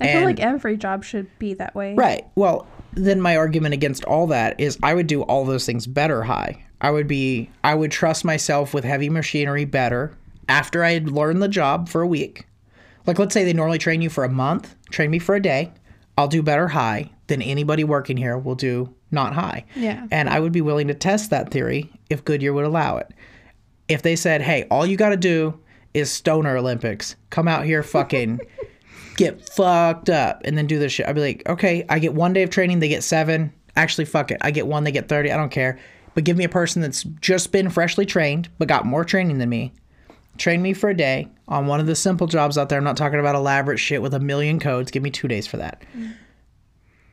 [0.00, 1.94] I feel like every job should be that way.
[1.94, 2.26] Right.
[2.34, 6.22] Well, then my argument against all that is I would do all those things better
[6.22, 6.64] high.
[6.80, 10.16] I would be I would trust myself with heavy machinery better
[10.48, 12.46] after I had learned the job for a week.
[13.06, 15.72] Like let's say they normally train you for a month, train me for a day.
[16.16, 19.64] I'll do better high than anybody working here will do not high.
[19.74, 20.06] Yeah.
[20.10, 23.12] And I would be willing to test that theory if Goodyear would allow it.
[23.90, 25.58] If they said, "Hey, all you got to do
[25.94, 27.16] is stoner Olympics.
[27.30, 28.40] Come out here fucking
[29.16, 31.06] get fucked up and then do this shit.
[31.06, 33.52] I'd be like, okay, I get one day of training, they get seven.
[33.76, 34.38] Actually, fuck it.
[34.40, 35.30] I get one, they get 30.
[35.30, 35.78] I don't care.
[36.14, 39.48] But give me a person that's just been freshly trained, but got more training than
[39.48, 39.72] me.
[40.38, 42.78] Train me for a day on one of the simple jobs out there.
[42.78, 44.90] I'm not talking about elaborate shit with a million codes.
[44.90, 45.82] Give me two days for that.
[45.96, 46.14] Mm.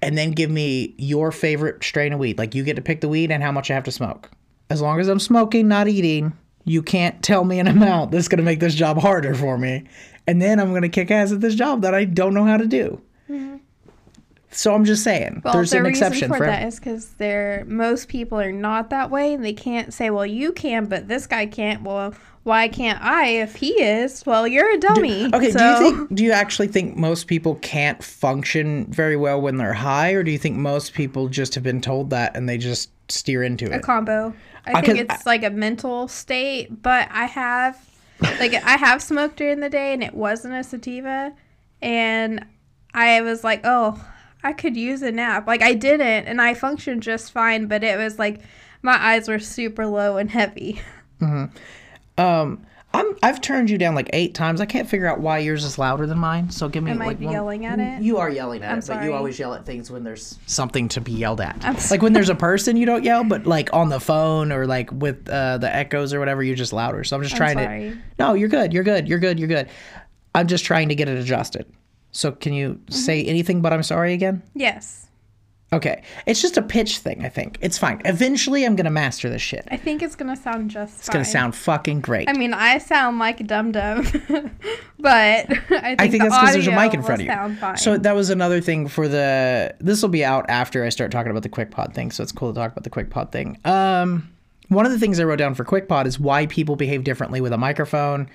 [0.01, 2.37] And then give me your favorite strain of weed.
[2.37, 4.31] Like you get to pick the weed and how much I have to smoke.
[4.69, 6.33] As long as I'm smoking, not eating,
[6.67, 9.85] you can't tell me an amount that's going to make this job harder for me.
[10.27, 12.57] And then I'm going to kick ass at this job that I don't know how
[12.57, 13.01] to do.
[13.29, 13.57] Mm-hmm.
[14.51, 17.63] So I'm just saying, Well, there's the an exception for for that is because they're
[17.67, 21.27] most people are not that way, and they can't say, "Well, you can, but this
[21.27, 24.25] guy can't." Well, why can't I if he is?
[24.25, 25.29] Well, you're a dummy.
[25.33, 29.39] Okay, so, do you think do you actually think most people can't function very well
[29.41, 32.47] when they're high or do you think most people just have been told that and
[32.47, 33.75] they just steer into it?
[33.75, 34.33] a combo?
[34.73, 37.79] I think it's like a mental state, but I have
[38.39, 41.33] like I have smoked during the day, and it wasn't a sativa,
[41.81, 42.45] and
[42.93, 44.03] I was like, oh,
[44.43, 45.47] I could use a nap.
[45.47, 48.41] Like I didn't, and I functioned just fine, but it was like
[48.81, 50.81] my eyes were super low and heavy.
[52.17, 54.61] Um I'm I've turned you down like 8 times.
[54.61, 56.49] I can't figure out why yours is louder than mine.
[56.49, 58.01] So give me Am I like one- yelling at it?
[58.01, 60.87] You are yelling at I'm it, but you always yell at things when there's something
[60.89, 61.57] to be yelled at.
[61.65, 64.65] I'm like when there's a person you don't yell, but like on the phone or
[64.65, 67.03] like with uh, the echoes or whatever, you're just louder.
[67.03, 67.89] So I'm just I'm trying sorry.
[67.91, 68.71] to No, you're good.
[68.73, 69.07] You're good.
[69.07, 69.37] You're good.
[69.39, 69.67] You're good.
[70.33, 71.65] I'm just trying to get it adjusted.
[72.11, 72.93] So can you Mm-hmm.
[72.93, 74.41] say anything but I'm sorry again?
[74.55, 75.06] Yes.
[75.73, 76.01] Okay.
[76.25, 77.57] It's just a pitch thing, I think.
[77.61, 78.01] It's fine.
[78.05, 79.67] Eventually, I'm going to master this shit.
[79.69, 82.29] I think it's gonna sound just It's going to sound fucking great.
[82.29, 84.03] I mean, I sound like a dum dum,
[84.99, 87.55] but I think, I think that's because there's a mic in front of you.
[87.57, 87.77] Fine.
[87.77, 89.75] So that was another thing for the.
[89.79, 92.11] This will be out after I start talking about the Quick Pod thing.
[92.11, 93.57] So it's cool to talk about the Quick Pod thing.
[93.65, 94.31] Um,
[94.69, 97.41] one of the things I wrote down for Quick Pod is why people behave differently
[97.41, 98.29] with a microphone,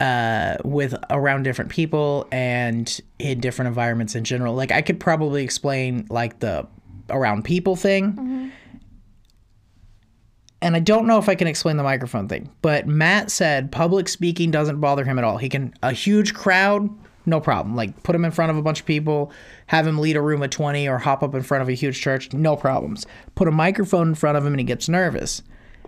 [0.00, 4.54] uh, with around different people and in different environments in general.
[4.54, 6.66] Like I could probably explain like the
[7.10, 8.52] around people thing.
[10.62, 14.08] And I don't know if I can explain the microphone thing, but Matt said public
[14.08, 15.38] speaking doesn't bother him at all.
[15.38, 16.88] He can a huge crowd,
[17.24, 17.76] no problem.
[17.76, 19.32] Like put him in front of a bunch of people,
[19.66, 22.00] have him lead a room of 20 or hop up in front of a huge
[22.00, 23.06] church, no problems.
[23.34, 25.42] Put a microphone in front of him and he gets nervous.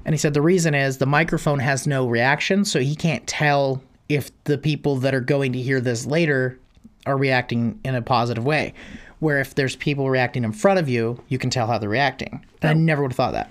[0.04, 3.82] And he said the reason is the microphone has no reaction, so he can't tell
[4.14, 6.58] if the people that are going to hear this later
[7.06, 8.74] are reacting in a positive way.
[9.18, 12.44] Where if there's people reacting in front of you, you can tell how they're reacting.
[12.60, 13.50] And I never would have thought that.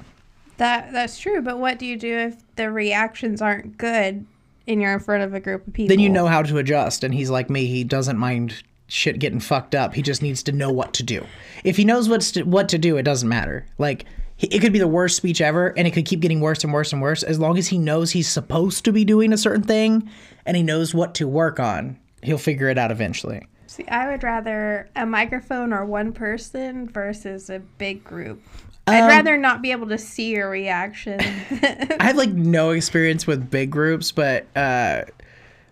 [0.57, 1.41] that that's true.
[1.41, 4.25] But what do you do if the reactions aren't good
[4.67, 5.87] and you're in front of a group of people?
[5.87, 7.05] Then you know how to adjust.
[7.05, 9.93] And he's like me; he doesn't mind shit getting fucked up.
[9.93, 11.25] He just needs to know what to do.
[11.63, 13.65] If he knows what's to, what to do, it doesn't matter.
[13.77, 14.05] Like
[14.41, 16.91] it could be the worst speech ever, and it could keep getting worse and worse
[16.91, 17.23] and worse.
[17.23, 20.09] As long as he knows he's supposed to be doing a certain thing,
[20.45, 23.45] and he knows what to work on, he'll figure it out eventually.
[23.67, 28.41] See, I would rather a microphone or one person versus a big group.
[28.87, 31.19] Um, I'd rather not be able to see your reaction.
[31.21, 35.03] I have like no experience with big groups, but uh,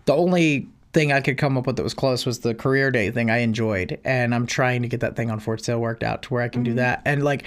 [0.06, 3.10] the only thing I could come up with that was close was the career day
[3.10, 6.22] thing I enjoyed, and I'm trying to get that thing on Fort Sill worked out
[6.22, 7.02] to where I can do that.
[7.04, 7.44] And like,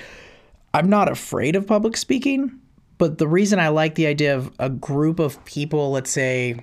[0.74, 2.60] I'm not afraid of public speaking,
[2.98, 6.56] but the reason I like the idea of a group of people, let's say,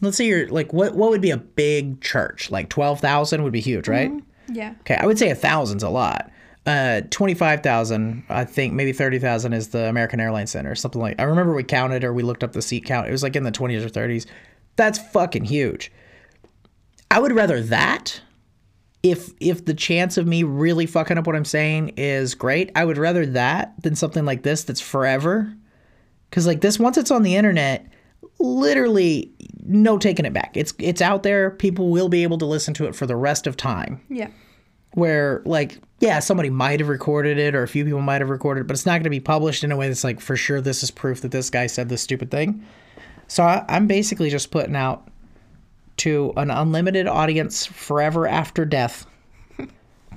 [0.00, 2.50] let's say you're like, what what would be a big church?
[2.50, 4.10] Like twelve thousand would be huge, right?
[4.48, 4.74] yeah.
[4.80, 6.30] Okay, I would say a thousand's a lot.
[6.64, 11.00] Uh, twenty five thousand, I think maybe thirty thousand is the American Airlines Center, something
[11.00, 11.20] like.
[11.20, 13.08] I remember we counted or we looked up the seat count.
[13.08, 14.26] It was like in the twenties or thirties.
[14.76, 15.92] That's fucking huge.
[17.10, 18.20] I would rather that.
[19.02, 22.84] If if the chance of me really fucking up what I'm saying is great, I
[22.84, 25.52] would rather that than something like this that's forever.
[26.30, 27.86] Cause like this, once it's on the internet,
[28.38, 29.32] literally
[29.64, 30.56] no taking it back.
[30.56, 31.50] It's it's out there.
[31.50, 34.28] People will be able to listen to it for the rest of time Yeah.
[34.94, 38.62] where like yeah somebody might have recorded it or a few people might have recorded
[38.62, 40.60] it but it's not going to be published in a way that's like for sure
[40.60, 42.64] this is proof that this guy said this stupid thing
[43.28, 45.06] so I, i'm basically just putting out
[45.98, 49.06] to an unlimited audience forever after death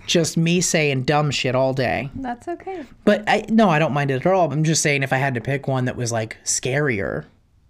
[0.06, 2.84] just me saying dumb shit all day That's okay.
[3.06, 5.34] but i no i don't mind it at all i'm just saying if i had
[5.34, 7.26] to pick one that was like scarier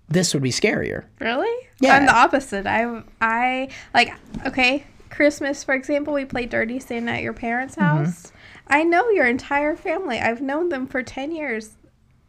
[0.09, 1.67] this would be scarier Really?
[1.81, 1.95] Yeah.
[1.95, 2.65] I'm the opposite.
[2.67, 4.13] I I like
[4.45, 8.03] okay, Christmas for example, we play Dirty Santa at your parents' Mm-hmm.
[8.05, 8.31] house.
[8.67, 10.19] I know your entire family.
[10.19, 11.75] I've known them for 10 years,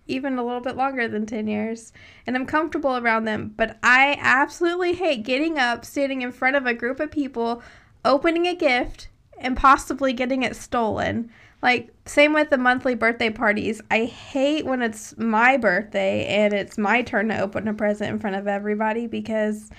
[0.06, 1.92] even a little bit longer than 10 years,
[2.26, 6.66] and I'm comfortable around them, but I absolutely hate getting up, standing in front of
[6.66, 7.62] a group of people,
[8.04, 11.30] opening a gift and possibly getting it stolen.
[11.62, 13.80] Like same with the monthly birthday parties.
[13.90, 18.18] I hate when it's my birthday and it's my turn to open a present in
[18.18, 19.70] front of everybody because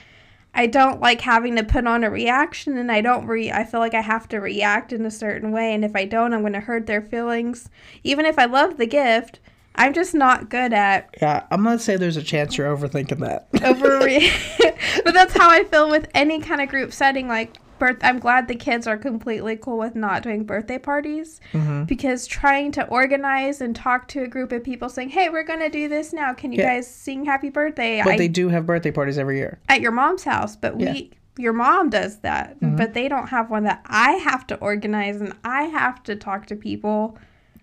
[0.53, 3.79] I don't like having to put on a reaction and I don't re I feel
[3.79, 6.53] like I have to react in a certain way and if I don't I'm going
[6.53, 7.69] to hurt their feelings.
[8.03, 9.39] Even if I love the gift,
[9.77, 13.47] I'm just not good at yeah i'm gonna say there's a chance you're overthinking that
[13.63, 13.99] over
[15.03, 17.97] but that's how I feel with any kind of group setting like birth.
[18.01, 21.83] I'm glad the kids are completely cool with not doing birthday parties Mm-hmm.
[21.83, 25.69] because trying to organize and talk to a group of people saying, "Hey, we're gonna
[25.69, 26.33] do this now.
[26.33, 26.75] Can you Yeah.
[26.75, 29.59] guys sing Happy Birthday?" But I, they do have birthday parties every year.
[29.69, 30.93] at your mom's house, but Yeah.
[30.93, 31.11] we.
[31.39, 32.77] Your mom does that, Mm-hmm.
[32.77, 36.47] but they don't have one that I have to organize and I have to talk
[36.47, 37.15] to people.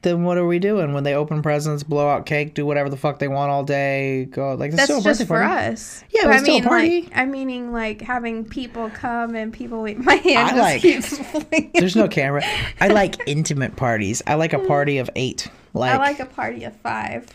[0.04, 2.96] Then what are we doing when they open presents, blow out cake, do whatever the
[2.96, 4.26] fuck they want all day?
[4.26, 5.72] Go like it's That's still a just for party.
[5.72, 6.04] us.
[6.10, 7.02] Yeah, but I it's still a mean, party.
[7.02, 9.82] like, I'm meaning like having people come and people.
[9.82, 11.72] Wait, my hand I just like- keeps.
[11.80, 12.42] There's no camera.
[12.80, 14.22] I like intimate parties.
[14.26, 14.66] I like a hmm.
[14.66, 15.48] party of eight.
[15.72, 17.26] Like, I like a party of five.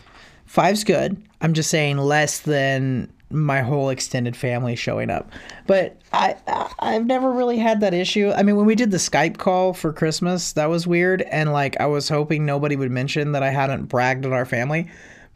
[0.46, 1.20] five's good.
[1.40, 5.30] I'm just saying less than my whole extended family showing up.
[5.66, 8.32] But I, I I've never really had that issue.
[8.34, 11.78] I mean, when we did the Skype call for Christmas, that was weird and like
[11.80, 14.88] I was hoping nobody would mention that I hadn't bragged on our family.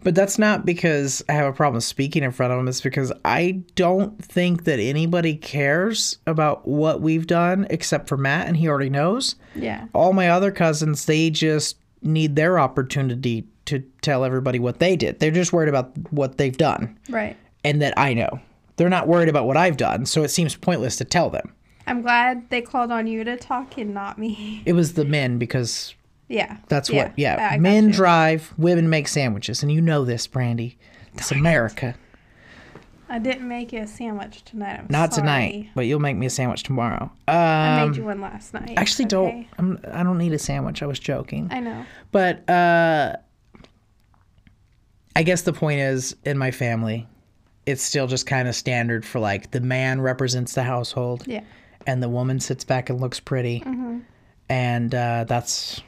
[0.03, 2.69] But that's not because I have a problem speaking in front of them.
[2.69, 8.47] It's because I don't think that anybody cares about what we've done except for Matt,
[8.47, 9.87] and he already knows Yeah.
[9.95, 15.19] all my other cousins they just need their opportunity to tell everybody what they did
[15.21, 17.35] they're just worried about what they've done Right.
[17.65, 18.41] And that i know
[18.77, 21.53] they're not worried about what i've done so it seems pointless to tell them
[21.87, 24.63] I'm glad they called on you to talk and not me.
[24.67, 25.95] it was the men because
[26.29, 26.57] Yeah.
[26.69, 30.79] that's what yeah I men drive women make sandwiches and you know this brandy
[31.13, 31.95] it's america
[33.07, 34.79] I didn't make you a sandwich tonight.
[34.81, 35.23] I'm not sorry.
[35.27, 38.73] tonight but you'll make me a sandwich tomorrow I um made you one last night.
[38.79, 39.09] actually okay?
[39.11, 41.85] don't I'm, i don't need a sandwich i was joking I know.
[42.13, 43.17] But uh
[45.17, 47.07] I guess the point is in my family,
[47.67, 51.43] it's still just kind of standard for like the man represents the household Yeah.
[51.87, 53.63] and the woman sits back and looks pretty.
[54.49, 55.81] And uh that's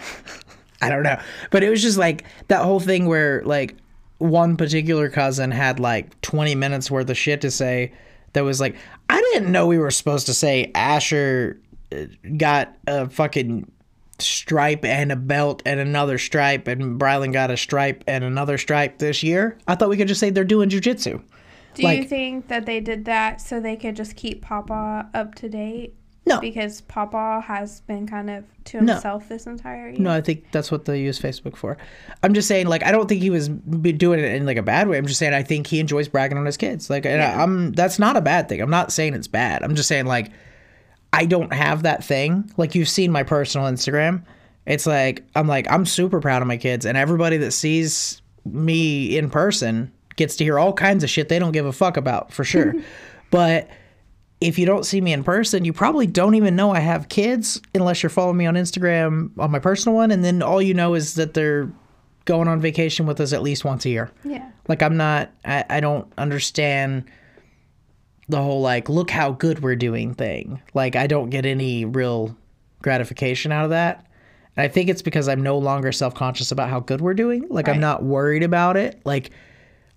[0.82, 1.20] I don't know.
[1.50, 3.76] But it was just like that whole thing where like
[4.18, 7.92] one particular cousin had like 20 minutes worth of shit to say
[8.32, 8.76] that was like
[9.08, 11.60] I didn't know we were supposed to say Asher
[11.92, 12.04] uh,
[12.36, 13.70] got a fucking
[14.20, 18.98] stripe and a belt and another stripe and Brylan got a stripe and another stripe
[18.98, 19.58] this year.
[19.66, 21.22] I thought we could just say they're doing jujitsu.
[21.74, 25.34] Do you Like- think that they did that so they could just keep Papa up
[25.36, 25.94] to date?
[26.26, 26.38] No.
[26.38, 28.92] Because Papa has been kind of to No.
[28.92, 29.98] himself this entire year.
[29.98, 31.78] No, I think that's what they use Facebook for.
[32.22, 34.86] I'm just saying, like, I don't think he was doing it in like a bad
[34.88, 34.98] way.
[34.98, 36.90] I'm just saying I think he enjoys bragging on his kids.
[36.90, 38.60] Like, and I, I'm that's not a bad thing.
[38.60, 39.62] I'm not saying it's bad.
[39.62, 40.30] I'm just saying like
[41.12, 42.50] I don't have that thing.
[42.56, 44.24] Like you've seen my personal Instagram.
[44.66, 49.16] It's like I'm like I'm super proud of my kids, and everybody that sees me
[49.16, 52.32] in person gets to hear all kinds of shit they don't give a fuck about
[52.32, 52.74] for sure.
[53.30, 53.68] but
[54.40, 57.60] if you don't see me in person, you probably don't even know I have kids
[57.74, 60.94] unless you're following me on Instagram on my personal one, and then all you know
[60.94, 61.70] is that they're
[62.24, 64.10] going on vacation with us at least once a year.
[64.24, 64.48] Yeah.
[64.68, 67.04] Like I'm not I, I don't understand
[68.30, 70.60] the whole like look how good we're doing thing.
[70.74, 72.36] Like I don't get any real
[72.82, 74.06] gratification out of that.
[74.56, 77.46] And I think it's because I'm no longer self-conscious about how good we're doing.
[77.50, 79.00] Like I'm not worried about it.
[79.04, 79.30] Like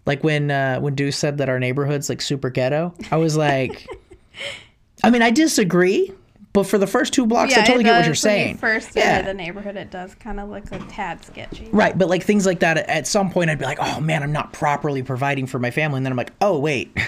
[0.06, 3.88] like when uh when Deuce said that our neighborhood's like super ghetto, I was like
[5.04, 6.12] I mean, I disagree,
[6.54, 8.58] but for the first two blocks I totally get what you're saying.
[8.58, 9.22] First Yeah.
[9.22, 11.68] the neighborhood, it does kind of look a tad sketchy.
[11.72, 14.32] Right, but like things like that at some point I'd be like, "Oh man, I'm
[14.32, 16.96] not properly providing for my family." And then I'm like, "Oh, wait."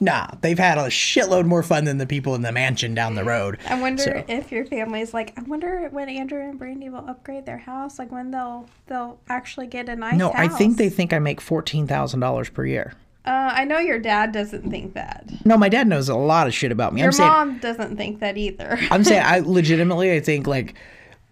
[0.00, 3.24] nah, they've had a shitload more fun than the people in the mansion down the
[3.24, 3.58] road.
[3.68, 5.32] I wonder So- if your family's like.
[5.38, 7.98] I wonder when Andrew and Brandy will upgrade their house.
[7.98, 10.18] Like when they'll they'll actually get a nice house.
[10.18, 10.54] No, house.
[10.54, 12.94] I think they think I make $14,000 per year.
[13.24, 15.28] Uh, I know your dad doesn't think that.
[15.44, 17.00] No, my dad knows a lot of shit about me.
[17.00, 18.78] Your I'm saying mom doesn't think that either.
[18.90, 20.74] I'm saying I legitimately I think like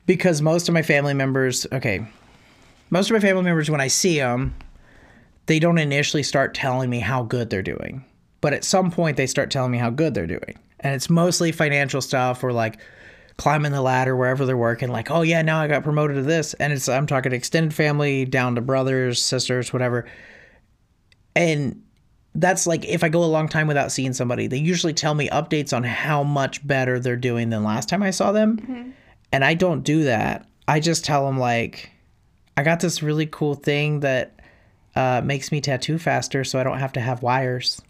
[0.07, 2.05] because most of my family members, okay,
[2.91, 4.55] most of my family members when I see them,
[5.47, 8.05] they don't initially start telling me how good they're doing,
[8.45, 11.51] but at some point they start telling me how good they're doing, and it's mostly
[11.51, 12.79] financial stuff or like
[13.39, 14.91] climbing the ladder wherever they're working.
[14.91, 18.27] Like, oh yeah, now I got promoted to this, and it's I'm talking extended family
[18.27, 20.05] down to brothers, sisters, whatever,
[21.35, 21.83] and
[22.35, 25.31] that's like if I go a long time without seeing somebody, they usually tell me
[25.31, 28.59] updates on how much better they're doing than last time I saw them.
[29.33, 30.47] And I don't do that.
[30.69, 31.89] I just tell them like
[32.59, 34.39] I got this really cool thing that
[34.95, 37.81] uh, makes me tattoo faster so I don't have to have wires.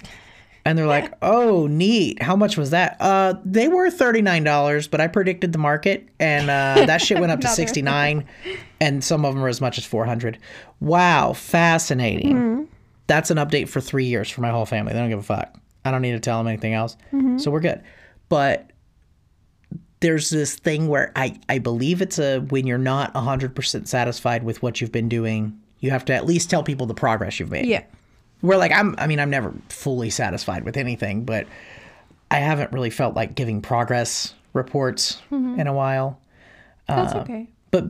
[0.66, 2.22] And they're like, "Oh, neat.
[2.22, 6.86] How much was that?" Uh, they were $39, but I predicted the market and uh,
[6.86, 7.56] that shit went up to Another.
[7.56, 8.26] 69
[8.80, 10.38] and some of them are as much as 400.
[10.80, 12.68] Wow, fascinating
[13.06, 14.94] that's an update for three years for my whole family.
[14.94, 15.54] They don't give a fuck.
[15.84, 16.96] I don't need to tell them anything else.
[17.36, 17.82] So we're good.
[18.30, 18.70] But
[20.00, 24.62] there's this thing where I, I believe it's a when you're not 100% satisfied with
[24.62, 27.66] what you've been doing, you have to at least tell people the progress you've made.
[27.66, 27.84] yeah.
[28.44, 31.46] Where like I'm I mean I'm never fully satisfied with anything, but
[32.30, 35.58] I haven't really felt like giving progress reports mm-hmm.
[35.58, 36.20] in a while.
[36.86, 37.48] That's uh, okay.
[37.70, 37.86] But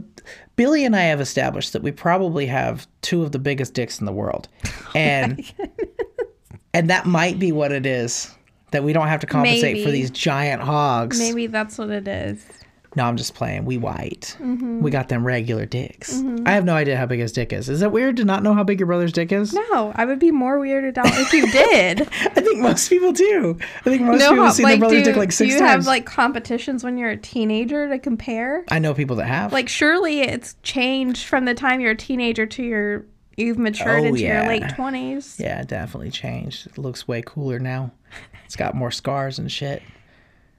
[0.54, 4.06] Billy and I have established that we probably have two of the biggest dicks in
[4.06, 4.48] the world.
[4.86, 5.52] Oh and
[6.72, 8.32] and that might be what it is.
[8.70, 11.18] That we don't have to compensate for these giant hogs.
[11.18, 12.46] Maybe that's what it is.
[12.96, 13.64] No, I'm just playing.
[13.64, 14.36] We white.
[14.40, 14.80] Mm-hmm.
[14.80, 16.22] We got them regular dicks.
[16.46, 17.68] I have no idea how big his dick is.
[17.68, 19.52] Is it weird to not know how big your brother's dick is?
[19.52, 22.02] No, I would be more weirded out if you did.
[22.12, 23.58] I think most people do.
[23.80, 25.50] I think most no, people see their brother's do, dick like six times.
[25.50, 25.84] do you times.
[25.84, 28.64] have like competitions when you're a teenager to compare?
[28.70, 29.52] I know people that have.
[29.52, 34.06] Like, surely it's changed from the time you're a teenager to your you've matured Oh,
[34.06, 34.42] into yeah.
[34.42, 35.36] your late twenties.
[35.40, 36.68] yeah, definitely changed.
[36.68, 37.90] It looks way cooler now.
[38.44, 39.82] It's got more scars and shit.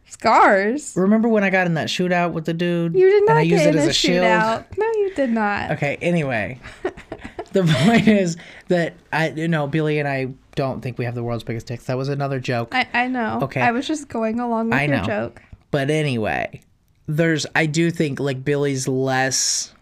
[0.08, 0.94] Scars.
[0.96, 2.94] Remember when I got in that shootout with the dude?
[2.96, 4.24] You did and not I used get it in as a a shield?
[4.26, 4.66] shootout.
[4.78, 5.72] No, you did not.
[5.72, 6.60] Okay, anyway.
[7.54, 8.38] the point is
[8.68, 11.86] that I you know, Billy and I don't think we have the world's biggest dicks.
[11.86, 12.74] That was another joke.
[12.74, 13.40] I, I know.
[13.44, 13.62] Okay.
[13.62, 15.04] I was just going along with I your know.
[15.06, 15.42] joke.
[15.72, 16.62] But anyway,
[17.08, 19.74] there's I do think like Billy's less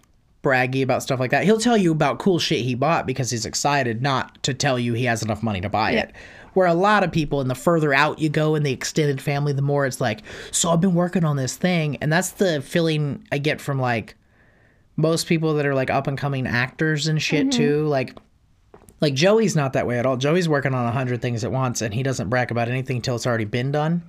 [0.44, 1.44] braggy about stuff like that.
[1.46, 4.94] He'll tell you about cool shit he bought because he's excited, not to tell you
[4.94, 6.00] he has enough money to buy Yeah.
[6.04, 6.12] it.
[6.54, 9.54] Where a lot of people, and the further out you go in the extended family,
[9.54, 11.98] the more it's like, so I've been working on this thing.
[11.98, 14.16] And that's the feeling I get from like
[14.96, 17.58] most people that are like up and coming actors and shit mm-hmm.
[17.58, 17.88] too.
[17.88, 18.18] Like,
[19.02, 20.18] like Joey's not that way at all.
[20.18, 23.16] Joey's working on a hundred things at once, and he doesn't brag about anything until
[23.16, 24.04] it's already been done.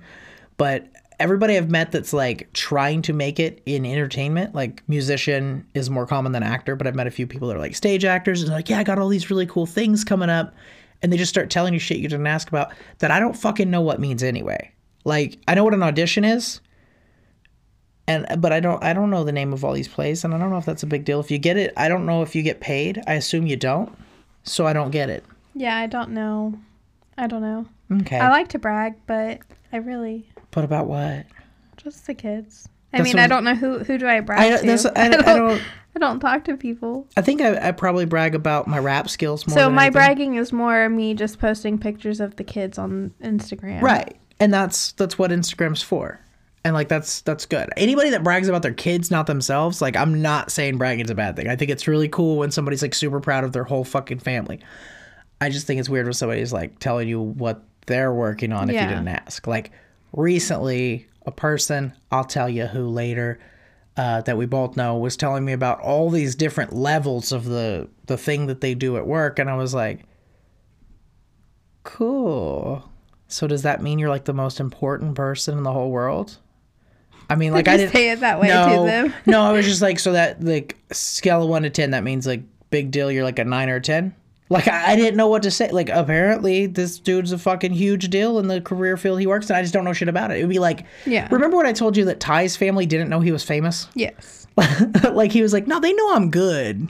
[0.57, 0.87] But
[1.19, 6.05] everybody I've met that's like trying to make it in entertainment, like musician is more
[6.05, 8.49] common than actor, but I've met a few people that are like stage actors and
[8.49, 10.53] they're like, yeah, I got all these really cool things coming up.
[11.01, 13.69] And they just start telling you shit you didn't ask about that I don't fucking
[13.69, 14.71] know what means anyway.
[15.03, 16.61] Like, I know what an audition is.
[18.07, 20.37] And but I don't I don't know the name of all these plays and I
[20.37, 21.19] don't know if that's a big deal.
[21.19, 23.01] If you get it, I don't know if you get paid.
[23.07, 23.95] I assume you don't.
[24.43, 25.23] So I don't get it.
[25.55, 26.53] Yeah, I don't know.
[27.17, 27.65] I don't know.
[28.01, 28.19] Okay.
[28.19, 29.39] I like to brag, but
[29.73, 31.25] I really but about what?
[31.77, 32.67] just the kids.
[32.95, 34.65] I mean, I don't know who who do I brag I, to.
[34.65, 35.61] that's, I, I don't
[35.95, 37.07] I don't talk to people.
[37.15, 39.57] I think I, I probably brag about my rap skills more.
[39.57, 39.93] So my anything.
[39.93, 43.81] bragging is more me just posting pictures of the kids on Instagram.
[43.81, 44.17] right?
[44.39, 46.19] And that's that's what Instagram's for.
[46.65, 47.69] And like that's that's good.
[47.77, 51.35] Anybody that brags about their kids, not themselves, like I'm not saying bragging's a bad
[51.35, 51.47] thing.
[51.47, 54.59] I think it's really cool when somebody's like super proud of their whole fucking family.
[55.39, 58.73] I just think it's weird when somebody's like telling you what they're working on if
[58.73, 58.83] Yeah.
[58.89, 59.45] you didn't ask.
[59.47, 59.71] Like
[60.13, 63.39] recently, a person I'll tell you who later
[63.97, 67.87] uh, that we both know was telling me about all these different levels of the
[68.05, 70.05] the thing that they do at work, and I was like,
[71.83, 72.89] cool.
[73.27, 76.37] So does that mean you're like the most important person in the whole world?
[77.29, 79.13] I mean, like Did I didn't say it that way no, to them?
[79.25, 82.27] no, I was just like, so that like scale of one to ten, that means
[82.27, 83.11] like big deal.
[83.11, 84.13] You're like a nine or a ten.
[84.49, 85.71] Like I, I didn't know what to say.
[85.71, 89.55] Like apparently this dude's a fucking huge deal in the career field he works in.
[89.55, 90.37] I just don't know shit about it.
[90.37, 91.27] It would be like, Yeah.
[91.31, 93.87] Remember when I told you that Ty's family didn't know he was famous?
[93.95, 94.45] Yes.
[95.11, 96.87] like he was like, no, they know I'm good.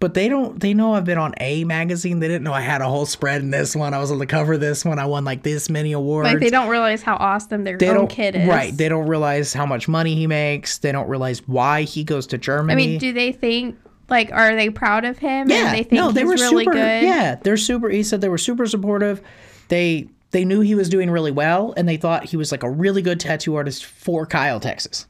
[0.00, 0.60] But they don't.
[0.60, 2.18] They know I've been on A magazine.
[2.18, 3.94] They didn't know I had a whole spread in this one.
[3.94, 4.98] I was on the cover of this one.
[4.98, 6.26] I won like this many awards.
[6.28, 8.46] Like they don't realize how awesome their They own don't kid is.
[8.46, 8.76] right.
[8.76, 10.76] They don't realize how much money he makes.
[10.78, 12.72] They don't realize why he goes to Germany.
[12.84, 15.50] I mean, do they think like are they proud of him?
[15.50, 16.72] yeah, And they think no, they were really super.
[16.72, 17.02] good.
[17.04, 17.88] Yeah, they're super.
[17.88, 19.20] He said they were super supportive.
[19.68, 22.70] They they knew he was doing really well, and they thought he was like a
[22.70, 25.06] really good tattoo artist for Kyle, Texas.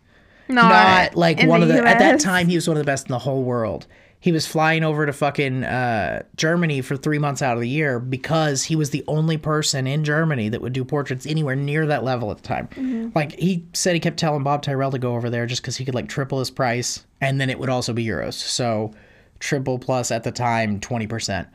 [0.49, 3.07] Not, Not like one of the at that time he was one of the best
[3.07, 3.87] in the whole world.
[4.25, 8.01] He was flying over to fucking uh, Germany for three months out of the year
[8.01, 12.05] because he was the only person in Germany that would do portraits anywhere near that
[12.05, 12.69] level at the time.
[12.69, 13.11] Mm-hmm.
[13.15, 15.85] Like he said, he kept telling Bob Tyrrell to go over there just because he
[15.85, 18.33] could like triple his price, and then it would also be euros.
[18.33, 18.95] So
[19.41, 21.47] triple plus at the time twenty percent,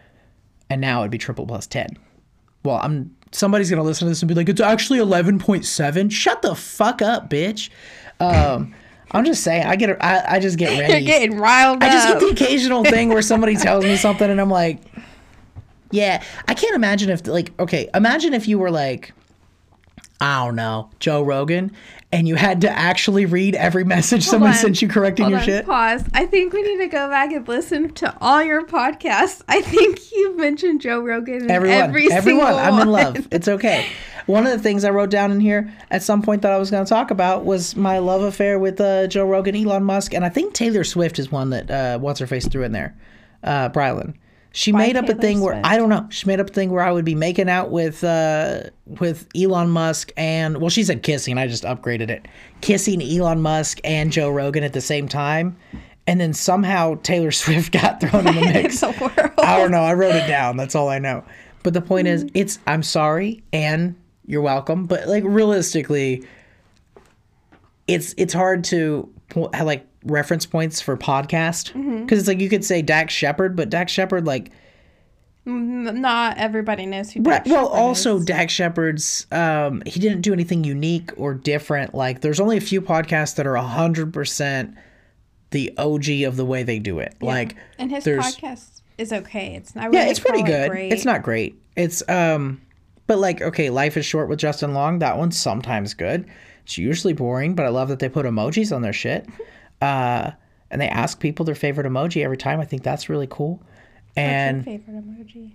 [0.69, 1.97] and now it'd be triple plus ten.
[2.63, 6.07] Well, I'm somebody's gonna listen to this and be like, it's actually eleven point seven.
[6.09, 7.71] Shut the fuck up, bitch.
[8.19, 8.75] Um,
[9.11, 11.05] I'm just saying, I get, I, I just get You're ready.
[11.05, 12.19] getting riled I just up.
[12.19, 14.79] get the occasional thing where somebody tells me something and I'm like,
[15.91, 19.13] yeah, I can't imagine if like, okay, imagine if you were like,
[20.21, 21.71] I don't know, Joe Rogan,
[22.11, 24.55] and you had to actually read every message someone on.
[24.55, 25.65] sent you correcting Hold your on, shit.
[25.65, 26.03] Pause.
[26.13, 29.41] I think we need to go back and listen to all your podcasts.
[29.47, 33.13] I think you've mentioned Joe Rogan in Everyone, every everyone, single I'm in one.
[33.13, 33.27] love.
[33.31, 33.87] It's okay.
[34.25, 36.69] One of the things I wrote down in here at some point that I was
[36.69, 40.25] going to talk about was my love affair with uh, Joe Rogan, Elon Musk, and
[40.25, 42.95] I think Taylor Swift is one that uh, what's her face threw in there,
[43.43, 44.15] uh, Brylan.
[44.51, 46.07] She made up a thing where I don't know.
[46.09, 48.63] She made up a thing where I would be making out with uh,
[48.99, 51.37] with Elon Musk and well, she said kissing.
[51.37, 52.27] I just upgraded it,
[52.61, 55.55] kissing Elon Musk and Joe Rogan at the same time,
[56.07, 58.81] and then somehow Taylor Swift got thrown in the mix.
[58.81, 59.33] in the.
[59.37, 59.83] I don't know.
[59.83, 60.57] I wrote it down.
[60.57, 61.23] That's all I know.
[61.61, 63.95] But the point is, it's I'm sorry, and
[64.25, 64.85] you're welcome.
[64.85, 66.25] But like realistically,
[67.87, 72.81] it's it's hard to like reference points for podcast because it's like you could say
[72.81, 74.51] Dax Shepard, but Dax Shepard like
[75.45, 77.21] Not everybody knows who.
[77.21, 77.43] Right.
[77.43, 78.25] Dax Well, Shepard also is.
[78.25, 81.93] Dax Shepard's um he didn't do anything unique or different.
[81.93, 84.75] Like there's only a few podcasts that are 100%
[85.51, 87.15] the OG of the way they do it.
[87.21, 89.55] Like and his podcast is okay.
[89.55, 90.71] It's I Yeah, it's pretty it good.
[90.73, 91.61] It's not great.
[91.75, 92.61] It's um
[93.07, 96.25] but like okay, Life is Short with Justin Long, that one's sometimes good.
[96.63, 99.27] It's usually boring, but I love that they put emojis on their shit.
[99.81, 100.31] Uh
[100.71, 102.59] and they ask people their favorite emoji every time.
[102.59, 103.61] I think that's really cool.
[104.15, 105.51] And What's your favorite emoji.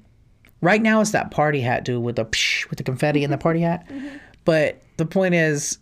[0.61, 3.39] right now it's that party hat dude with the psh, with the confetti and the
[3.39, 3.89] party hat.
[4.45, 5.79] But the point is,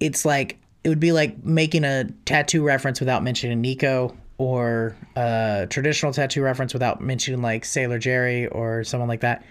[0.00, 5.66] it's like it would be like making a tattoo reference without mentioning Nico, or a
[5.70, 9.44] traditional tattoo reference without mentioning like Sailor Jerry or someone like that.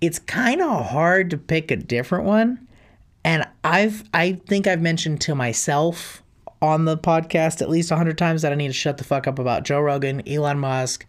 [0.00, 2.66] It's kind of hard to pick a different one,
[3.24, 6.22] and I've I think I've mentioned to myself
[6.60, 9.26] on the podcast at least a hundred times that I need to shut the fuck
[9.26, 11.06] up about Joe Rogan, Elon Musk.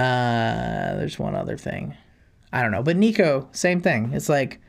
[0.00, 1.96] Uh, there's one other thing.
[2.52, 2.82] I don't know.
[2.82, 4.12] But Nico, same thing.
[4.12, 4.60] It's like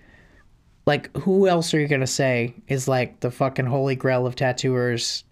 [0.85, 5.23] like who else are you gonna say is like the fucking holy grail of tattooers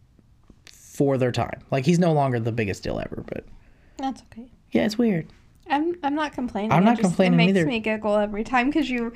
[0.65, 1.61] for their time?
[1.71, 3.45] Like he's no longer the biggest deal ever, but
[3.97, 4.49] That's okay.
[4.71, 5.27] yeah, it's weird.
[5.69, 6.71] I'm I'm not complaining.
[6.71, 7.67] I'm It not just- complaining It makes either.
[7.67, 9.13] me giggle every time because you.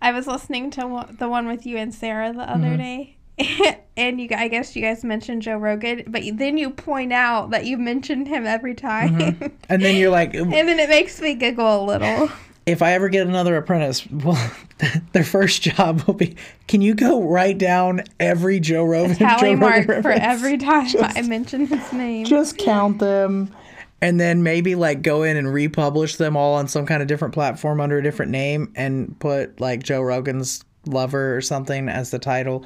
[0.00, 2.64] I was listening to the one with you and Sarah the Mm-hmm.
[2.64, 3.16] other day,
[3.96, 4.28] and you.
[4.36, 8.28] I guess you guys mentioned Joe Rogan, but then you point out that you mentioned
[8.28, 9.46] him every time, Mm-hmm.
[9.68, 12.28] And then you're like, and then it makes me giggle a little.
[12.66, 14.52] if I ever get another apprentice, well,
[15.12, 16.36] their first job will be,
[16.68, 20.86] can you go write down every Joe Rogan, Joe Tally Rogan mark for every time
[20.88, 22.26] Just- I mention his name.
[22.26, 23.54] just count them
[24.02, 27.32] and then maybe like go in and republish them all on some kind of different
[27.32, 32.18] platform under a different name and put like Joe Rogan's lover or something as the
[32.18, 32.64] title.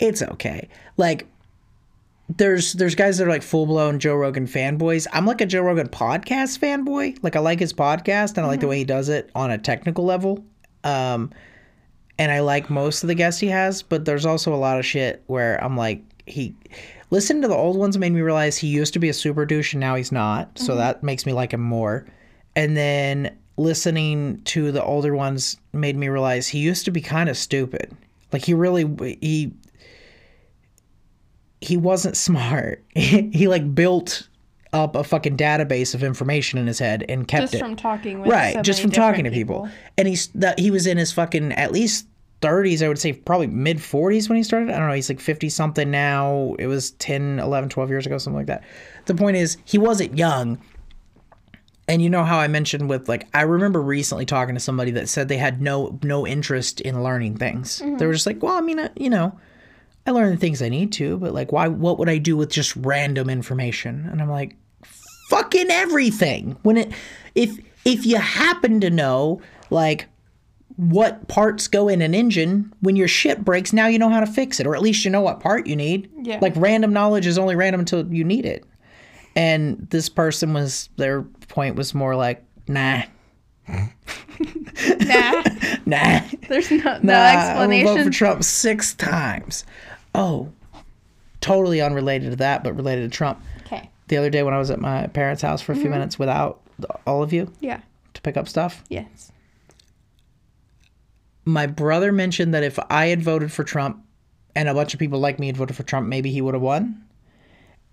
[0.00, 0.68] It's okay.
[0.96, 1.26] Like
[2.36, 5.06] there's there's guys that are like full blown Joe Rogan fanboys.
[5.12, 7.18] I'm like a Joe Rogan podcast fanboy.
[7.22, 9.58] Like I like his podcast and I like the way he does it on a
[9.58, 10.44] technical level.
[10.84, 11.30] Um
[12.18, 14.84] and I like most of the guests he has, but there's also a lot of
[14.86, 16.54] shit where I'm like he
[17.10, 19.72] listening to the old ones made me realize he used to be a super douche
[19.72, 20.58] and now he's not.
[20.58, 22.06] So that makes me like him more.
[22.54, 27.28] And then listening to the older ones made me realize he used to be kind
[27.28, 27.94] of stupid.
[28.32, 28.84] Like he really
[29.20, 29.52] he
[31.60, 32.84] he wasn't smart.
[32.94, 34.28] he like built
[34.72, 37.58] up a fucking database of information in his head and kept just it.
[37.58, 39.68] from talking with right so just from talking to different people.
[39.98, 42.06] and he's that he was in his fucking at least
[42.40, 44.70] 30s i would say probably mid 40s when he started.
[44.70, 46.54] I don't know he's like 50 something now.
[46.58, 48.64] It was 10 11 12 years ago something like that.
[49.06, 50.58] The point is he wasn't young.
[51.88, 55.08] And you know how i mentioned with like i remember recently talking to somebody that
[55.08, 57.82] said they had no no interest in learning things.
[57.84, 59.36] They were just like well i mean uh, you know
[60.10, 62.50] i learn the things i need to but like why what would i do with
[62.50, 64.08] just random information?
[64.10, 64.56] And i'm like
[65.30, 66.56] fucking everything.
[66.62, 66.92] When it
[67.34, 69.40] if if you happen to know
[69.70, 70.06] like
[70.76, 74.26] what parts go in an engine when your shit breaks now you know how to
[74.26, 76.10] fix it or at least you know what part you need.
[76.22, 76.40] Yeah.
[76.42, 78.64] like random knowledge is only random until you need it.
[79.36, 83.02] And this person was their point was more like nah.
[85.00, 85.42] Nah,
[85.86, 86.20] nah.
[86.48, 88.10] There's no, no nah, I will vote for explanation.
[88.12, 89.64] Trump six times
[90.14, 90.50] oh
[91.40, 93.88] totally unrelated to that but related to Trump Okay.
[94.08, 95.92] the other day when I was at my parents' house for a few Mm-hmm.
[95.92, 96.60] minutes without
[97.06, 97.80] all of you Yeah.
[98.14, 98.82] to pick up stuff.
[98.88, 99.30] Yes.
[101.44, 104.04] My brother mentioned that if I had voted for Trump
[104.54, 106.62] and a bunch of people like me had voted for Trump, maybe he would have
[106.62, 107.02] won.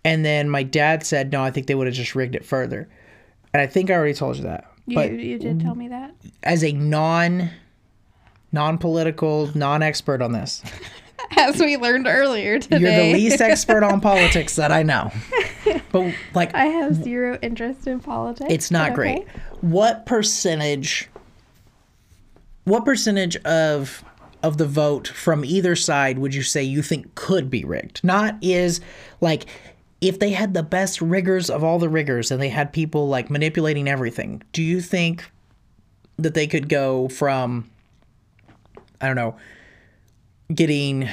[0.03, 2.87] And then my dad said, no, I think they would have just rigged it further.
[3.53, 4.69] And I think I already told you that.
[4.85, 6.13] You, but you did tell me that.
[6.43, 7.49] as a non
[8.51, 10.63] non-political, non-expert on this,
[11.37, 12.79] As we learned earlier today.
[12.79, 15.11] you're the least expert on politics that I know.
[15.91, 18.51] But like I have zero interest in politics.
[18.51, 19.19] It's not great.
[19.19, 19.27] okay.
[19.61, 21.09] What percentage
[22.63, 24.03] what percentage of
[24.43, 28.01] of the vote from either side would you say you think could be rigged?
[28.03, 28.81] Not is
[29.21, 29.45] like
[30.01, 33.29] if they had the best riggers of all the riggers and they had people like
[33.29, 35.29] manipulating everything, do you think
[36.17, 37.69] that they could go from
[38.99, 39.35] I don't know,
[40.53, 41.09] getting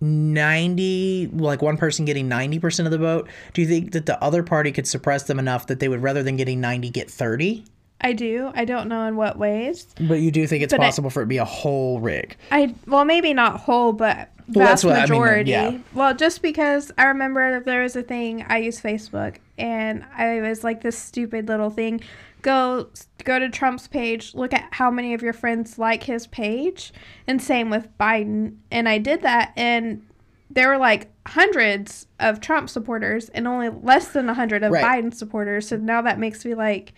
[0.00, 4.42] 90 like one person getting 90% of the vote do you think that the other
[4.42, 7.64] party could suppress them enough that they would rather than getting 90 get 30
[8.02, 8.50] I do.
[8.54, 9.86] I don't know in what ways.
[10.00, 12.34] But you do think it's But I- possible for it to be a whole rig.
[12.50, 15.50] I well, maybe not whole, but Well, vast what I mean, majority.
[15.50, 15.76] yeah.
[15.92, 20.64] Well, just because I remember there was a thing I use Facebook, and I was
[20.64, 22.00] like this stupid little thing.
[22.42, 22.88] Go
[23.24, 26.92] go to Trump's page, look at how many of your friends like his page,
[27.26, 28.56] and same with Biden.
[28.70, 30.06] And I did that, and
[30.48, 34.82] there were like hundreds of Trump supporters and only less than a hundred of Right.
[34.84, 35.68] Biden supporters.
[35.68, 36.92] So now that makes me like,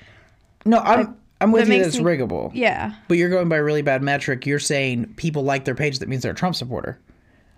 [0.65, 2.51] No, I'm I'm with that you that it's me- riggable.
[2.55, 2.95] yeah.
[3.09, 4.47] But you're going by a really bad metric.
[4.47, 6.99] You're saying people like their page that means they're a Trump supporter.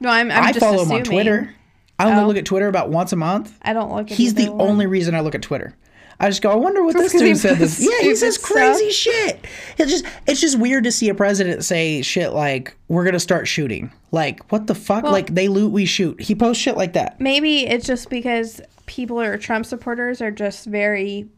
[0.00, 0.30] No, I'm.
[0.30, 1.02] I'm i follow him on.
[1.04, 1.54] Twitter.
[1.98, 2.26] I only Oh.
[2.26, 3.56] look at Twitter about once a month.
[3.62, 4.06] I don't look at.
[4.08, 4.14] Twitter.
[4.16, 5.76] He's the only reason I look at Twitter.
[6.20, 7.58] I just go, I wonder what this 'cause he dude said.
[7.58, 8.50] This, yeah, he says stuff.
[8.50, 9.44] crazy shit.
[9.78, 13.48] It's just, it's just weird to see a president say shit like, "We're gonna start
[13.48, 15.04] shooting." Like, what the fuck?
[15.04, 16.20] like they loot, we shoot.
[16.20, 17.20] He posts shit like that.
[17.20, 21.28] Maybe it's just because people are Trump supporters are just very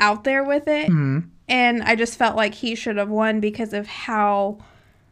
[0.00, 0.88] out there with it.
[0.88, 1.20] Mm-hmm.
[1.48, 4.58] And I just felt like he should have won because of how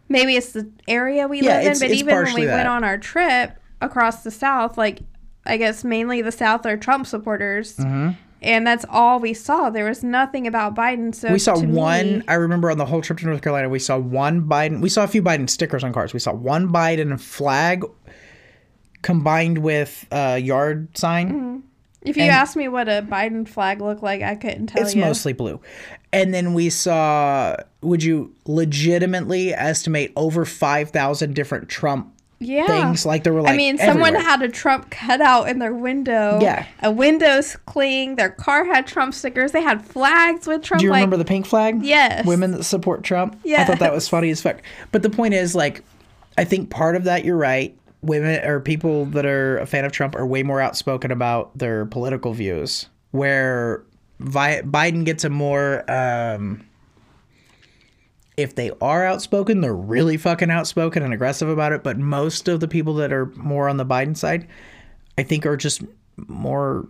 [0.09, 2.55] maybe it's the area we Yeah, live in, but even when we that.
[2.57, 5.01] went on our trip across the South, like
[5.47, 7.79] I guess mainly the South are Trump supporters.
[8.43, 9.69] And that's all we saw.
[9.71, 11.15] There was nothing about Biden.
[11.15, 11.33] So Mm-hmm.
[11.35, 12.19] We saw one.
[12.21, 14.81] me- I remember on the whole trip to North Carolina, we saw one Biden.
[14.81, 16.13] We saw a few Biden stickers on cars.
[16.15, 17.85] We saw one Biden flag
[19.03, 21.63] combined with a yard sign.
[22.03, 24.95] if you and- asked me what a Biden flag looked like, I couldn't tell It's
[24.95, 25.03] you.
[25.03, 25.61] It's mostly blue.
[26.13, 27.57] And then we saw.
[27.83, 32.67] Would you legitimately estimate over five thousand different Trump yeah.
[32.67, 33.07] things?
[33.07, 33.53] Like there were like.
[33.53, 36.39] I mean, someone had a Trump cutout in their window.
[36.41, 36.67] Yeah.
[36.83, 38.17] A windows cling.
[38.17, 39.53] Their car had Trump stickers.
[39.53, 40.81] They had flags with Trump.
[40.81, 41.85] Do you like, remember the pink flag?
[41.85, 42.27] Yes.
[42.27, 43.39] Women that support Trump.
[43.45, 43.63] Yeah.
[43.63, 44.63] I thought that was funny as fuck.
[44.91, 45.85] But the point is, like,
[46.37, 47.77] I think part of that you're right.
[48.03, 51.85] Women or people that are a fan of Trump are way more outspoken about their
[51.85, 52.87] political views.
[53.11, 53.85] Where
[54.21, 56.65] Vi- Biden gets a more, um,
[58.43, 61.83] if they are outspoken, they're really fucking outspoken and aggressive about it.
[61.83, 64.49] But most of the people that are more on the Biden side,
[65.19, 65.83] I think, are just
[66.29, 66.89] more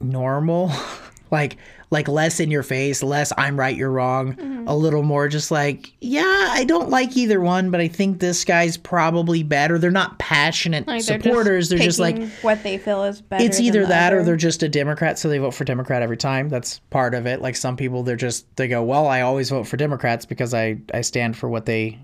[0.00, 0.68] normal
[1.30, 1.56] like
[1.90, 4.68] like less in your face less i'm right you're wrong Mm-hmm.
[4.68, 8.44] a little more just like yeah i don't like either one but i think this
[8.44, 13.20] guy's probably better they're not passionate like, supporters they're just, like what they feel is
[13.22, 13.42] better.
[13.44, 16.16] it's either the that or they're just a democrat so they vote for democrat every
[16.16, 19.48] time that's part of it like some people they're just they go well i always
[19.50, 21.98] vote for democrats because i i stand for what they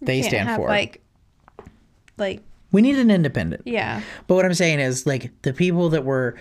[0.00, 1.00] they stand have, for Like,
[2.18, 2.42] like
[2.72, 4.00] we need an independent yeah.
[4.26, 6.38] But what I'm saying is, like, the people that were,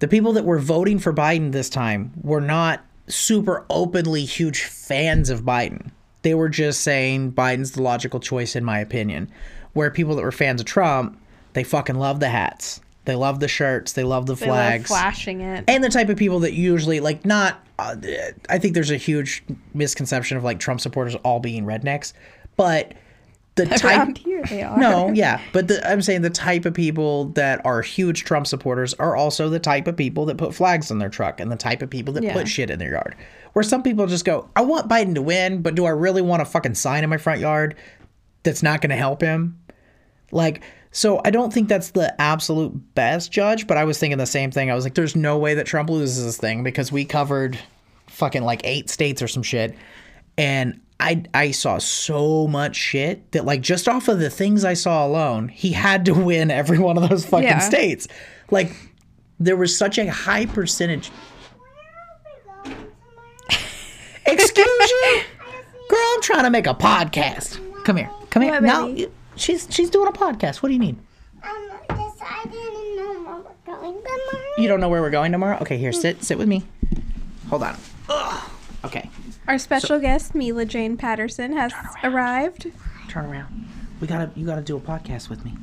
[0.00, 5.30] the people that were voting for Biden this time were not super openly huge fans
[5.30, 5.90] of Biden.
[6.22, 9.30] They were just saying Biden's the logical choice, in my opinion.
[9.72, 11.18] Where people that were fans of Trump,
[11.52, 14.86] they fucking love the hats, they love the shirts, they love the They love flags,
[14.88, 15.64] flashing it.
[15.68, 17.64] and the type of people that usually like not.
[17.78, 17.94] Uh,
[18.48, 22.12] I think there's a huge misconception of like Trump supporters all being rednecks,
[22.56, 22.92] but
[23.58, 24.78] the type here they are.
[24.78, 28.94] no, yeah, but the, I'm saying the type of people that are huge Trump supporters
[28.94, 31.82] are also the type of people that put flags on their truck and the type
[31.82, 32.32] of people that Yeah.
[32.32, 33.14] put shit in their yard.
[33.52, 36.42] Where some people just go, I want Biden to win, but do I really want
[36.42, 37.74] a fucking sign in my front yard
[38.44, 39.58] that's not going to help him?
[40.30, 44.26] Like, so I don't think that's the absolute best judge, but I was thinking the
[44.26, 44.70] same thing.
[44.70, 47.58] I was like, there's no way that Trump loses this thing because we covered
[48.06, 49.74] fucking like eight states or some shit.
[50.36, 54.74] And I I saw so much shit that like just off of the things I
[54.74, 57.58] saw alone, he had to win every one of those fucking Yeah.
[57.60, 58.08] states.
[58.50, 58.72] Like
[59.38, 61.10] there was such a high percentage.
[64.26, 65.20] Excuse you,
[65.88, 65.98] girl.
[66.14, 67.58] I'm trying to make a podcast.
[67.84, 68.10] Come here.
[68.30, 68.60] Come here.
[68.60, 69.08] What, baby?
[69.36, 70.56] she's she's doing a podcast.
[70.56, 70.96] What do you need?
[71.42, 74.44] Um, just I didn't know where we're going tomorrow.
[74.58, 75.58] You don't know where we're going tomorrow?
[75.62, 76.64] Okay, here, sit sit with me.
[77.48, 77.76] Hold on.
[78.10, 78.50] Ugh.
[78.84, 79.08] Okay,
[79.48, 81.72] Our special guest, Mila Jane Patterson, has
[82.04, 82.70] arrived.
[83.08, 83.66] turn around.
[84.00, 85.54] We gotta you gotta do a podcast with me.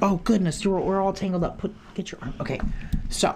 [0.00, 1.58] Oh goodness, you're, we're all tangled up.
[1.58, 2.34] Put get your arm.
[2.40, 2.60] Okay,
[3.10, 3.34] so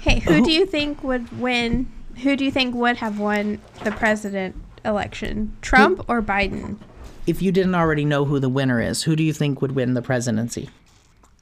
[0.00, 1.90] Hey, who Who- do you think would win?
[2.22, 5.56] Who do you think would have won the president election?
[5.62, 6.76] Trump or Biden?
[7.26, 9.92] if you didn't already know who the winner is, who do you think would win
[9.94, 10.70] the presidency?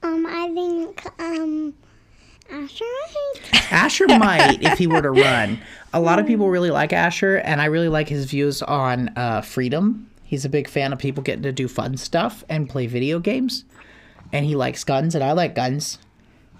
[0.03, 1.73] Um, I think, um,
[2.51, 3.36] Asher, I think.
[3.71, 5.59] Asher might if he were to run.
[5.93, 9.41] A lot of people really like Asher, and I really like his views on uh,
[9.41, 10.09] freedom.
[10.23, 13.63] He's a big fan of people getting to do fun stuff and play video games,
[14.33, 15.99] and he likes guns, and I like guns,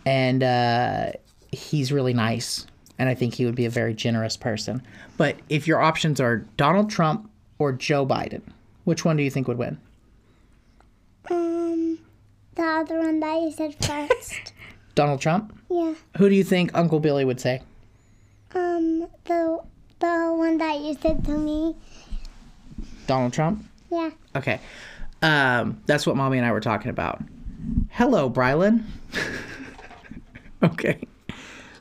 [0.05, 1.11] and uh,
[1.51, 2.65] he's really nice,
[2.97, 4.81] and I think he would be a very generous person.
[5.17, 7.29] But if your options are Donald Trump
[7.59, 8.41] or Joe Biden,
[8.85, 9.77] which one do you think would win?
[11.29, 11.99] Um,
[12.55, 14.53] the other one that you said first.
[14.97, 15.55] Donald Trump.
[15.69, 15.93] yeah.
[16.17, 17.61] Who do you think Uncle Billy would say?
[18.55, 19.59] Um, the
[19.99, 21.75] the one that you said to me.
[23.05, 23.63] Donald Trump?
[23.91, 24.09] Yeah.
[24.35, 24.59] Okay.
[25.21, 27.21] Um, that's what mommy and I were talking about.
[27.91, 28.83] Hello, Brylan.
[30.63, 30.99] okay.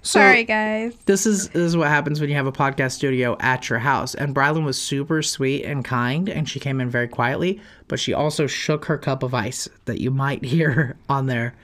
[0.03, 0.95] So Sorry, guys.
[1.07, 4.15] this is this is what happens when you have a podcast studio at your house.
[4.15, 8.13] And Brylan was super sweet and kind, and she came in very quietly, but she
[8.13, 11.55] also shook her cup of ice that you might hear on there.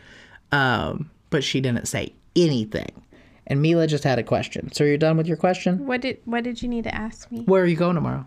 [0.50, 3.02] Um, but she didn't say anything.
[3.48, 4.70] And Mila just had a question.
[4.72, 5.84] So you're done with your question?
[5.86, 7.40] What did What did you need to ask me?
[7.40, 8.24] Where are you going tomorrow?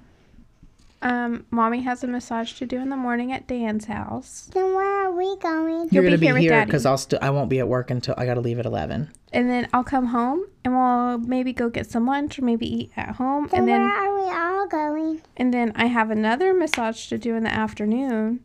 [1.02, 5.06] Um, mommy has a massage to do in the morning at Dan's house, Then where
[5.06, 5.90] are we going?
[5.92, 8.16] You're be gonna be here here because I'll still I won't be at work until
[8.18, 9.12] I gotta leave at eleven.
[9.32, 12.92] and then I'll come home and we'll maybe go get some lunch or maybe eat
[12.98, 15.22] at home, And Then and where are we all going?
[15.38, 18.40] and then I have another massage to do in the afternoon,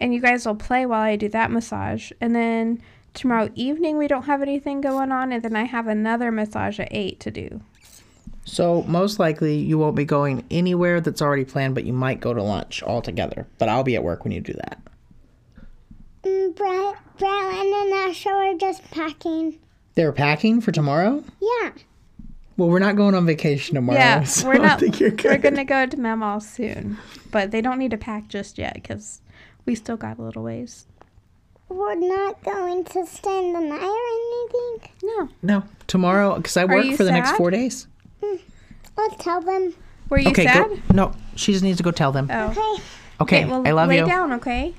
[0.00, 2.80] and you guys will play while I do that massage, and then
[3.14, 6.88] tomorrow evening we don't have anything going on, and then I have another massage at
[6.90, 7.60] eight to do.
[8.44, 12.34] So most likely you won't be going anywhere that's already planned, but you might go
[12.34, 13.46] to lunch altogether.
[13.58, 14.80] But I'll be at work when you do that.
[16.24, 19.58] Mm, Brett, Brylan and Asher are just packing.
[19.94, 21.22] They're packing for tomorrow.
[21.40, 21.70] Yeah.
[22.56, 23.98] Well, we're not going on vacation tomorrow.
[23.98, 24.80] Yeah, so we're I not.
[24.80, 26.98] think you're We're gonna go to Mamaw soon,
[27.30, 29.20] but they don't need to pack just yet because
[29.64, 30.86] we still got a little ways.
[31.70, 34.90] We're not going to spend the night or anything.
[35.02, 37.36] No, No, tomorrow because I work you for the next sad?
[37.38, 37.86] four days.
[38.22, 38.36] Hmm.
[38.98, 39.72] Let's tell them.
[40.08, 40.68] were you okay, sad?
[40.68, 40.78] go.
[40.92, 42.28] No, she just needs to go tell them.
[42.30, 42.82] Oh, Okay.
[43.22, 44.06] Okay, well, I love lay you.
[44.06, 44.74] down, okay?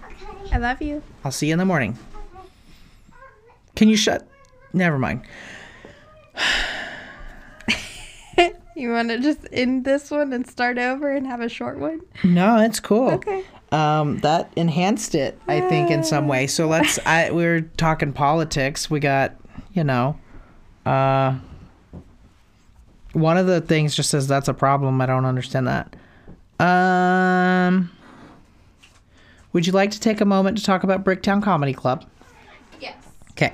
[0.51, 1.01] I love you.
[1.23, 1.97] I'll see you in the morning.
[3.75, 4.27] Can you shut?
[4.73, 5.21] Never mind.
[8.73, 12.01] You want to just end this one and start over and have a short one?
[12.23, 13.11] No, it's cool.
[13.11, 13.43] Okay.
[13.72, 16.47] Um, that enhanced it, I think, in some way.
[16.47, 16.99] So let's.
[17.05, 18.89] I we are talking politics.
[18.89, 19.36] We got,
[19.74, 20.19] you know,
[20.86, 21.38] uh,
[23.13, 25.01] one of the things just says that's a problem.
[25.01, 25.95] I don't understand that.
[26.59, 27.89] Um,
[29.53, 32.05] would you like to take a moment to talk about Bricktown Comedy Club?
[32.80, 32.95] Yes.
[33.32, 33.53] Okay.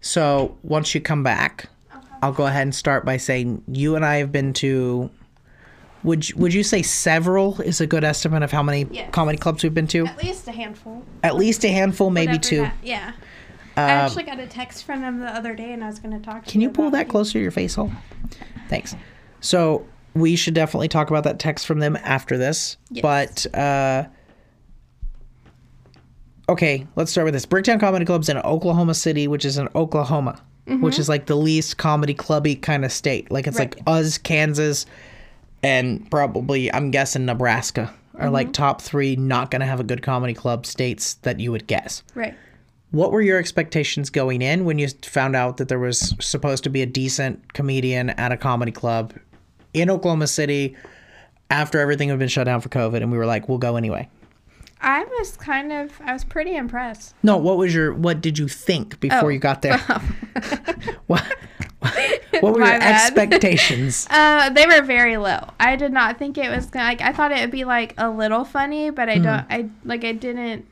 [0.00, 1.68] So once you come back,
[2.22, 5.10] I'll go ahead and start by saying you and I have been to.
[6.04, 9.08] Would you, would you say several is a good estimate of how many Yes.
[9.10, 10.06] comedy clubs we've been to?
[10.06, 11.02] At least a handful.
[11.22, 12.60] At least a handful, maybe Whatever two.
[12.62, 13.12] that- yeah.
[13.76, 16.16] I Um, actually got a text from them the other day, and I was going
[16.16, 17.90] to talk to Can you pull that closer to your face hole?
[18.68, 18.94] Thanks.
[19.40, 19.84] So
[20.14, 22.76] we should definitely talk about that text from them after this.
[22.90, 23.02] Yes.
[23.02, 24.04] But uh
[26.48, 27.46] okay, let's start with this.
[27.46, 31.78] Bricktown Comedy Club's in Oklahoma City, which is in Oklahoma, which is like the least
[31.78, 33.30] comedy clubby kind of state.
[33.30, 34.86] Like it's like us, Kansas,
[35.64, 38.52] and probably I'm guessing Nebraska are like mm-hmm.
[38.52, 42.02] top three not gonna have a good comedy club states that you would guess.
[42.14, 42.34] Right.
[42.90, 46.70] What were your expectations going in when you found out that there was supposed to
[46.70, 49.14] be a decent comedian at a comedy club
[49.72, 50.76] in Oklahoma City
[51.50, 54.08] after everything had been shut down for COVID and we were like, we'll go anyway?
[54.86, 57.14] I was kind of, I was pretty impressed.
[57.22, 59.28] No, what was your what did you think before Oh.
[59.28, 59.78] you got there?
[61.06, 61.24] what
[62.40, 62.94] what were My your bad.
[63.06, 64.06] expectations?
[64.10, 65.48] Uh, they were very low.
[65.58, 68.10] I did not think it was gonna, like, I thought it would be like a
[68.10, 70.66] little funny, but I don't, I, like, I didn't,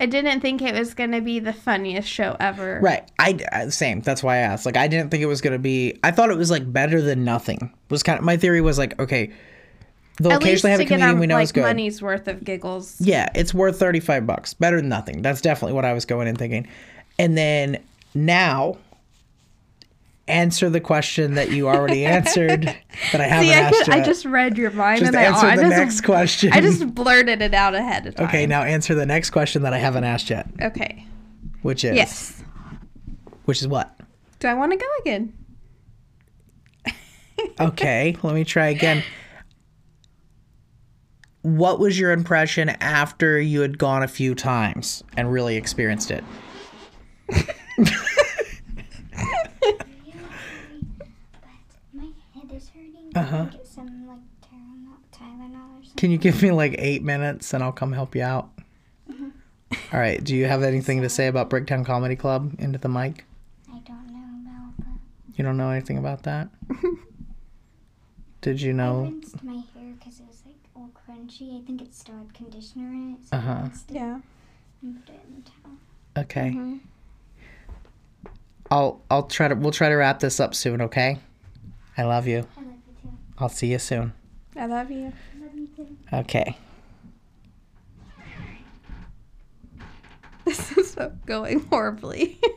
[0.00, 2.80] I didn't think it was gonna be the funniest show ever.
[2.82, 3.08] right.
[3.18, 4.00] I, same.
[4.00, 4.66] That's why I asked.
[4.66, 7.00] Like I didn't think it was going to be I thought it was like better
[7.00, 7.72] than nothing.
[7.90, 9.32] Was kind of my theory was like, okay,
[10.20, 11.62] they'll At occasionally have a get comedian we know like is good.
[11.62, 13.00] money's worth of giggles.
[13.00, 14.54] Yeah, it's worth 35 bucks.
[14.54, 15.22] Better than nothing.
[15.22, 16.68] That's definitely what I was going in thinking.
[17.18, 17.82] And then
[18.14, 18.78] now
[20.26, 22.62] answer the question that you already answered
[23.12, 25.24] that I haven't See, I, asked could, I just read your mind Just and I,
[25.24, 26.52] answer I the just, next question.
[26.52, 28.28] I just blurted it out ahead of time.
[28.28, 31.06] Okay, now answer the next question that I haven't asked yet, Okay.
[31.62, 32.42] which is Yes.
[33.44, 33.94] which is what?
[34.38, 35.32] Do I want to go again?
[37.60, 39.02] Okay, let me try again.
[41.44, 46.24] What was your impression after you had gone a few times and really experienced it?
[47.28, 47.36] My
[52.32, 53.12] head is hurting.
[53.14, 53.44] Uh-huh.
[53.44, 55.96] Get some like Tylenol, Tylenol or something.
[55.96, 58.48] Can you give me like eight minutes and I'll come help you out?
[59.92, 60.24] All right.
[60.24, 63.26] Do you have anything to say about Bricktown Comedy Club into the mic?
[63.68, 64.98] I don't know about that.
[65.36, 66.48] You don't know anything about that?
[68.40, 69.00] Did you know?
[69.00, 70.33] I rinsed my hair because it was
[71.28, 71.56] like.
[71.62, 73.26] I think it still had conditioner in it.
[73.28, 73.50] So Uh-huh.
[73.52, 74.20] I Yeah.
[74.80, 75.76] put it in the towel.
[76.24, 76.50] Okay.
[76.52, 76.80] Mhm.
[78.70, 80.80] I'll I'll try to we'll try to wrap this up soon.
[80.80, 81.18] Okay.
[81.96, 82.46] I love you.
[82.56, 83.12] I love you too.
[83.38, 84.12] I'll see you soon.
[84.56, 85.12] I love you.
[85.36, 85.96] I love you too.
[86.12, 86.56] Okay.
[90.44, 92.38] This is going horribly.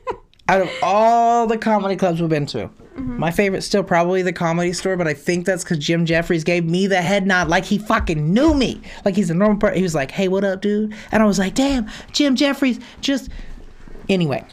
[0.49, 4.73] Out of all the comedy clubs we've been to, My favorite still probably the comedy
[4.73, 7.77] store, but I think that's because Jim Jefferies gave me the head nod like he
[7.77, 8.81] fucking knew me.
[9.05, 9.77] Like he's a normal person.
[9.77, 10.95] He was like, hey, what up, dude?
[11.11, 13.29] And I was like, damn, Jim Jefferies just.
[14.09, 14.43] Anyway,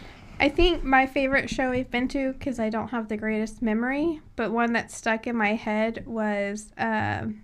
[0.41, 4.21] I think my favorite show we've been to, because I don't have the greatest memory,
[4.37, 6.73] but one that stuck in my head was.
[6.77, 7.43] Um,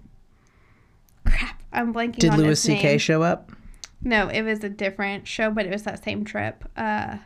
[1.24, 2.98] crap, I'm blanking did on Louis C.K.
[2.98, 3.52] show up?
[4.02, 6.64] No, it was a different show, but it was that same trip.
[6.76, 7.18] Uh,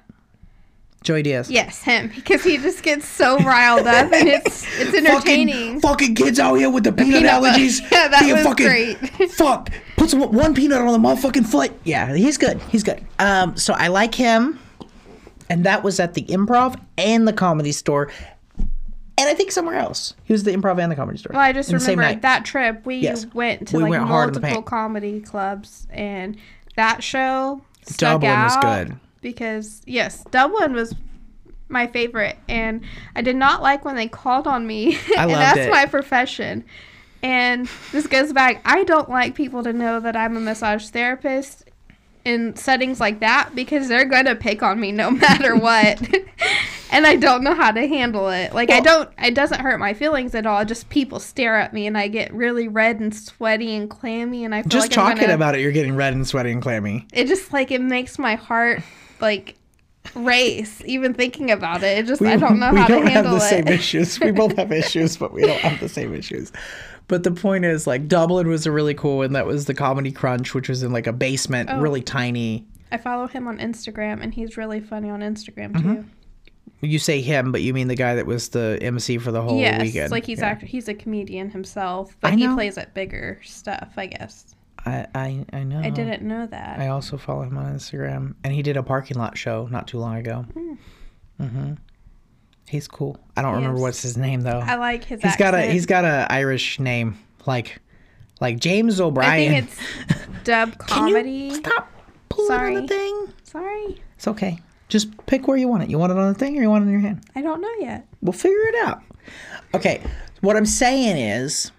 [1.05, 1.51] Joey Diaz.
[1.51, 5.79] yes, him, because he just gets so riled up, and it's it's entertaining.
[5.79, 7.81] Fucking, fucking kids out here with the peanut, peanut allergies.
[7.93, 8.97] Yeah, that was fucking, great.
[9.33, 9.71] fuck.
[9.97, 11.73] Put some, one peanut on the motherfucking foot.
[11.85, 12.61] Yeah, he's good.
[12.71, 13.05] He's good.
[13.19, 14.59] Um, so I like him,
[15.49, 18.11] and that was at the Improv and the Comedy Store,
[19.17, 20.15] and I think somewhere else.
[20.25, 21.33] He was the Improv and the Comedy Store.
[21.35, 23.27] Well, I just the remember that trip we Yes.
[23.35, 26.37] went to We like went multiple comedy clubs, and
[26.77, 28.99] that show stuck Dublin was good.
[29.25, 30.95] Because yes, Dublin was
[31.69, 32.85] my favorite, and
[33.17, 35.71] I did not like when they called on me and asked it.
[35.73, 36.65] my profession.
[37.25, 38.61] And this goes back.
[38.67, 41.65] I don't like people to know that I'm a massage therapist
[42.25, 46.01] in settings like that because they're going to pick on me no matter what.
[46.91, 48.55] and I don't know how to handle it.
[48.55, 50.65] Like I don't it doesn't hurt my feelings at all.
[50.65, 54.55] Just people stare at me and I get really red and sweaty and clammy and
[54.55, 57.07] I feel Just like talking gonna, about it, you're getting red and sweaty and clammy.
[57.13, 58.83] it just like it makes my heart
[59.21, 59.57] like
[60.15, 61.99] race even thinking about it.
[61.99, 63.49] It just I don't know we how don't to have handle the it.
[63.49, 64.21] same issues.
[64.21, 66.53] We both have issues, but we don't have the same issues.
[67.07, 69.33] But the point is, like, Dublin was a really cool one.
[69.35, 71.81] That was the Comedy Crunch, which was in like a basement, Oh.
[71.81, 72.65] really tiny.
[72.93, 75.95] I follow him on Instagram and he's really funny on Instagram Mm-hmm.
[75.97, 76.05] too.
[76.81, 79.59] You say him, but you mean the guy that was the MC for the whole
[79.59, 80.11] yes, weekend.
[80.13, 80.49] like he's Yeah.
[80.49, 84.54] act- he's a comedian himself, but he plays at bigger stuff, I guess.
[84.87, 85.81] I, I I know.
[85.81, 86.79] I didn't know that.
[86.79, 89.99] I also follow him on Instagram, and he did a parking lot show not too
[89.99, 90.45] long ago.
[90.55, 90.79] Mm.
[91.41, 91.73] hmm
[92.67, 93.19] He's cool.
[93.37, 93.83] I don't remember Yes.
[93.83, 94.59] what's his name though.
[94.59, 97.81] I like his he's got a he's got a Irish name like
[98.41, 99.31] like James O'Brien.
[99.55, 99.69] I think
[100.09, 101.51] it's dub comedy.
[101.55, 101.91] stop
[102.29, 102.75] pulling on Sorry.
[102.81, 103.29] the thing.
[103.45, 104.59] Sorry, It's okay.
[104.89, 105.91] Just pick where you want it.
[105.91, 107.25] You want it on the thing or you want it in your hand?
[107.35, 108.07] I don't know yet.
[108.21, 109.03] We'll figure it out.
[109.75, 110.03] Okay.
[110.41, 111.71] What I'm saying is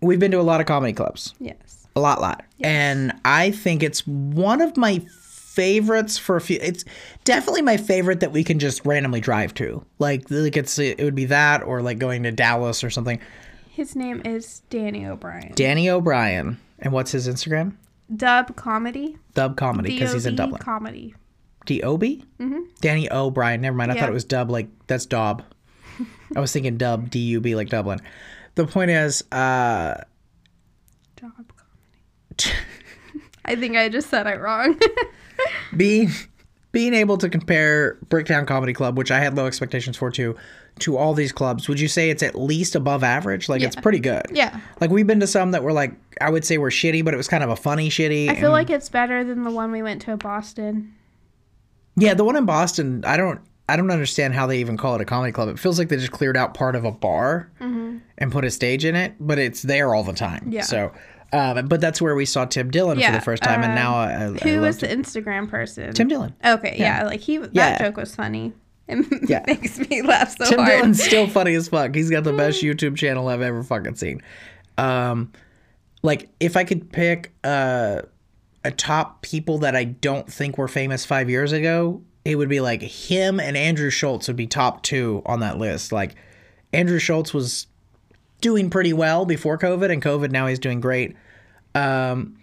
[0.00, 1.34] we've been to a lot of comedy clubs.
[1.40, 1.86] Yes.
[1.96, 2.44] A lot, lot.
[2.60, 6.84] And I think it's one of my favorites for a few it's
[7.24, 9.84] definitely my favorite that we can just randomly drive to.
[9.98, 13.18] Like like it's it would be that or like going to Dallas or something.
[13.70, 15.52] His name is Danny O'Brien.
[15.54, 16.58] Danny O'Brien.
[16.78, 17.74] And what's his Instagram?
[18.14, 19.18] dub comedy.
[19.34, 20.46] Dub comedy because he's in D.O.B.
[20.52, 20.62] Dublin.
[20.62, 21.14] comedy.
[21.66, 22.24] D O B?
[22.40, 22.60] Mm-hmm.
[22.80, 23.60] Danny O'Brien.
[23.60, 23.90] Never mind.
[23.92, 24.00] I Yeah.
[24.02, 24.50] thought it was Dub.
[24.50, 25.42] Like that's Dob.
[26.36, 28.00] I was thinking Dub D U B like Dublin.
[28.58, 30.02] The point is, uh,
[31.14, 32.56] Dub comedy.
[33.44, 34.76] I think I just said it wrong.
[35.76, 36.10] being
[36.72, 40.34] being able to compare Bricktown Comedy Club, which I had low expectations for too,
[40.80, 41.68] to all these clubs.
[41.68, 43.48] Would you say it's at least above average?
[43.48, 44.26] Like it's pretty good.
[44.32, 44.58] yeah.
[44.80, 47.16] Like we've been to some that were like I would say were shitty, but it
[47.16, 48.28] was kind of a funny shitty.
[48.28, 50.96] I feel like it's better than the one we went to in Boston.
[51.94, 55.00] Yeah, the one in Boston, I don't I don't understand how they even call it
[55.00, 55.48] a comedy club.
[55.48, 58.84] It feels like they just cleared out part of a bar and put a stage
[58.84, 60.40] in it, but it's there all the time.
[60.40, 60.52] Mm-hmm.
[60.52, 60.62] Yeah.
[60.62, 60.92] So,
[61.32, 63.94] um, but that's where we saw Tim Dillon for the first time, and um, now
[63.94, 65.92] I, I, I Who was the Instagram person?
[65.92, 66.34] Tim Dillon.
[66.44, 67.78] Okay, yeah, like he that Yeah.
[67.78, 68.54] joke was funny.
[68.88, 69.44] It Yeah.
[69.46, 70.48] makes me laugh so hard.
[70.50, 70.70] Tim hard.
[70.72, 71.94] Dillon's still funny as fuck.
[71.94, 74.22] He's got the best YouTube channel I've ever fucking seen.
[74.78, 75.32] Um,
[76.02, 78.00] like if I could pick uh,
[78.64, 82.60] a top people that I don't think were famous five years ago, it would be
[82.60, 85.92] like him and Andrew Schulz would be top two on that list.
[85.92, 86.14] Like
[86.74, 87.66] Andrew Schulz was
[88.42, 91.16] doing pretty well before COVID, and COVID now he's doing great.
[91.74, 92.38] Um,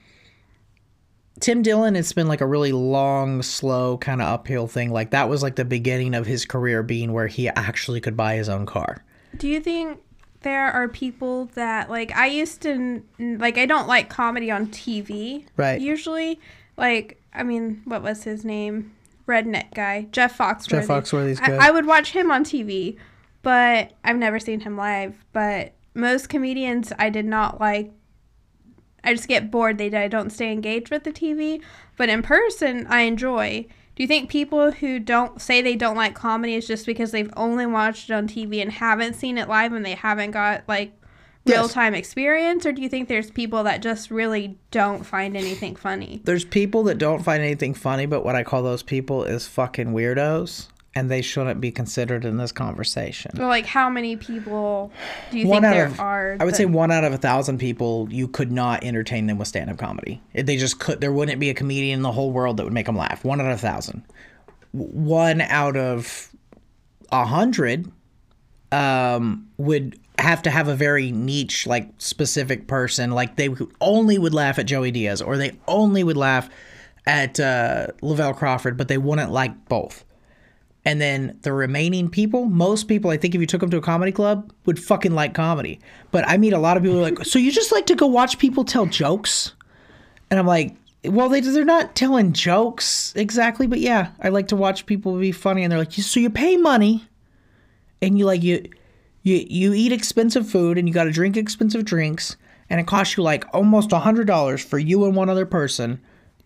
[1.39, 4.89] Tim Dillon, it's been like a really long, slow kind of uphill thing.
[4.89, 8.38] Like that was like the beginning of his career being where he actually could buy
[8.38, 9.05] his own car.
[9.38, 9.99] Do you think
[10.41, 15.45] there are people that like I used to like I don't like comedy on TV.
[15.57, 15.79] Right.
[15.79, 16.39] Usually,
[16.75, 18.95] like I mean, what was his name?
[19.28, 20.69] Redneck guy, Jeff Foxworthy.
[20.69, 21.59] Jeff Foxworthy's good.
[21.59, 22.97] I, I would watch him on TV,
[23.41, 25.26] but I've never seen him live.
[25.34, 27.91] But most comedians I did not like.
[29.03, 29.78] I just get bored.
[29.78, 31.61] They I don't stay engaged with the TV,
[31.97, 33.67] but in person I enjoy.
[33.95, 37.32] Do you think people who don't say they don't like comedy is just because they've
[37.38, 40.91] only watched it on TV and haven't seen it live and they haven't got like
[41.45, 41.57] Yes.
[41.59, 45.75] real time experience, or do you think there's people that just really don't find anything
[45.75, 46.21] funny?
[46.23, 49.89] There's people that don't find anything funny, but what I call those people is fucking
[49.93, 53.39] weirdos, and they shouldn't be considered in this conversation.
[53.39, 54.91] Or like how many people
[55.29, 56.37] do you One think out there of, are?
[56.39, 59.37] I would that- say one out of a thousand people, you could not entertain them
[59.37, 60.23] with stand-up comedy.
[60.33, 60.99] They just could.
[60.99, 63.23] There wouldn't be a comedian in the whole world that would make them laugh.
[63.23, 64.01] One out of a thousand.
[64.71, 66.29] One out of
[67.11, 67.91] a hundred
[68.71, 73.11] um, would have to have a very niche, like specific person.
[73.11, 73.49] Like they
[73.82, 76.49] only would laugh at Joey Diaz, or they only would laugh
[77.05, 80.03] at uh, Lavell Crawford, but they wouldn't like both.
[80.88, 83.82] And then the remaining people, most people, I think if you took them to a
[83.82, 85.80] comedy club, would fucking like comedy.
[86.11, 88.38] But I meet a lot of people like, so you just like to go watch
[88.38, 89.53] people tell jokes?
[90.30, 94.55] And I'm like, well, they, they're not telling jokes exactly, but yeah, I like to
[94.55, 95.63] watch people be funny.
[95.63, 97.07] And they're like, so you pay money
[98.01, 98.70] and you like, you,
[99.26, 102.38] you, you eat expensive food and you got to drink expensive drinks
[102.69, 105.99] and it costs you like almost a hundred dollars for you and one other person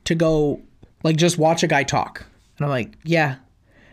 [0.06, 0.62] to go
[1.04, 2.26] like just watch a guy talk.
[2.58, 3.36] And I'm like, yeah.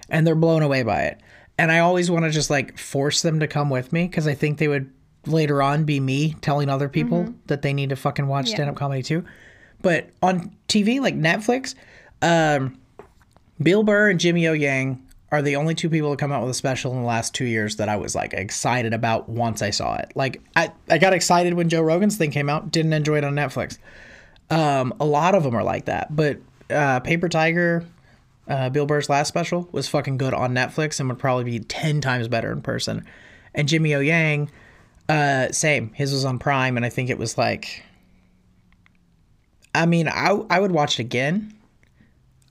[0.08, 1.20] And they're blown away by it.
[1.58, 4.34] And I always want to just like force them to come with me because I
[4.34, 4.88] think they would
[5.26, 8.76] later on be me telling other people that they need to fucking watch stand up
[8.76, 9.24] comedy too.
[9.82, 11.74] But on TV, like Netflix,
[12.22, 12.78] um,
[13.60, 16.50] Bill Burr and Jimmy O Yang are the only two people to come out with
[16.50, 19.70] a special in the last two years that I was like excited about once I
[19.70, 20.12] saw it.
[20.14, 23.34] Like I, I got excited when Joe Rogan's thing came out, didn't enjoy it on
[23.34, 23.78] Netflix.
[24.50, 26.38] Um, a lot of them are like that, but
[26.70, 27.84] uh, Paper Tiger,
[28.46, 32.00] uh, Bill Burr's last special was fucking good on Netflix and would probably be ten
[32.00, 33.04] times better in person.
[33.54, 34.50] And Jimmy O Yang,
[35.08, 35.92] uh, same.
[35.94, 37.82] His was on Prime, and I think it was like.
[39.74, 41.52] I mean, I I would watch it again.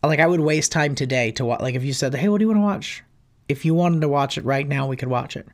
[0.07, 1.61] Like I would waste time today to watch.
[1.61, 3.03] Like if you said, "Hey, what do you want to watch?"
[3.47, 5.47] If you wanted to watch it right now, we could watch it.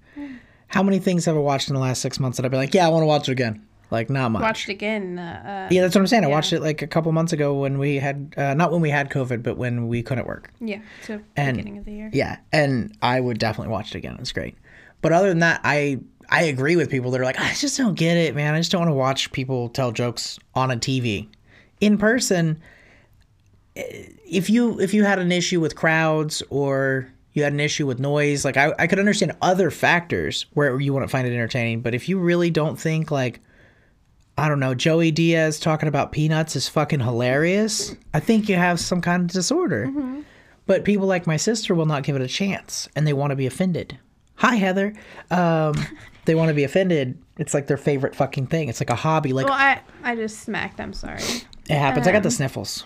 [0.67, 2.73] How many things have I watched in the last six months that I'd be like,
[2.73, 4.41] "Yeah, I want to watch it again." Like not much.
[4.41, 5.19] Watched again.
[5.19, 6.23] Uh, Yeah, that's what I'm saying.
[6.23, 8.89] I watched it like a couple months ago when we had uh, not when we
[8.89, 10.49] had COVID, but when we couldn't work.
[10.61, 10.79] uh, yeah.
[11.05, 12.09] So And- beginning of the year.
[12.13, 14.15] Yeah, and I would definitely watch it again.
[14.19, 14.55] It's great.
[15.01, 15.99] But other than that, I
[16.29, 18.53] I agree with people that are like, I just don't get it, man.
[18.53, 21.27] I just don't want to watch people tell jokes on a TV.
[21.81, 22.61] In person,
[24.25, 27.99] if you if you had an issue with crowds or you had an issue with
[27.99, 31.81] noise, like I, I could understand other factors where you wouldn't find it entertaining.
[31.81, 33.39] But if you really don't think like
[34.37, 38.79] I don't know, Joey Diaz talking about peanuts is fucking hilarious, I think you have
[38.79, 39.91] some kind of disorder.
[40.65, 43.35] But people like my sister will not give it a chance and they want to
[43.35, 43.99] be offended.
[44.35, 44.93] Hi, Heather.
[45.29, 45.75] Um,
[46.25, 47.17] they want to be offended.
[47.37, 48.69] It's like their favorite fucking thing.
[48.69, 49.33] It's like a hobby.
[49.33, 50.79] Like Well, I I just smacked.
[50.79, 51.21] I'm sorry.
[51.69, 52.07] it happens.
[52.07, 52.85] I got the sniffles.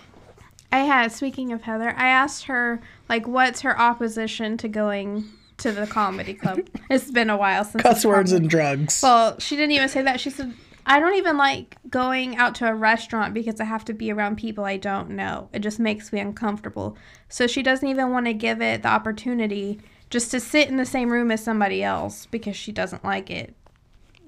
[0.72, 5.72] I had speaking of Heather, I asked her like what's her opposition to going to
[5.72, 6.60] the comedy club.
[6.90, 9.00] it's been a while since Cuss words and drugs.
[9.02, 10.20] Well, she didn't even say that.
[10.20, 10.54] She said
[10.88, 14.36] I don't even like going out to a restaurant because I have to be around
[14.36, 15.48] people I don't know.
[15.52, 16.96] It just makes me uncomfortable.
[17.28, 20.86] So she doesn't even want to give it the opportunity just to sit in the
[20.86, 23.54] same room as somebody else because she doesn't like it.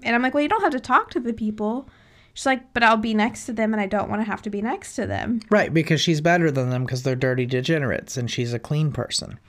[0.02, 1.88] And I'm like, well, you don't have to talk to the people.
[2.38, 4.50] She's like, but I'll be next to them and I don't want to have to
[4.50, 5.40] be next to them.
[5.50, 9.40] Right, because she's better than them because they're dirty degenerates and she's a clean person.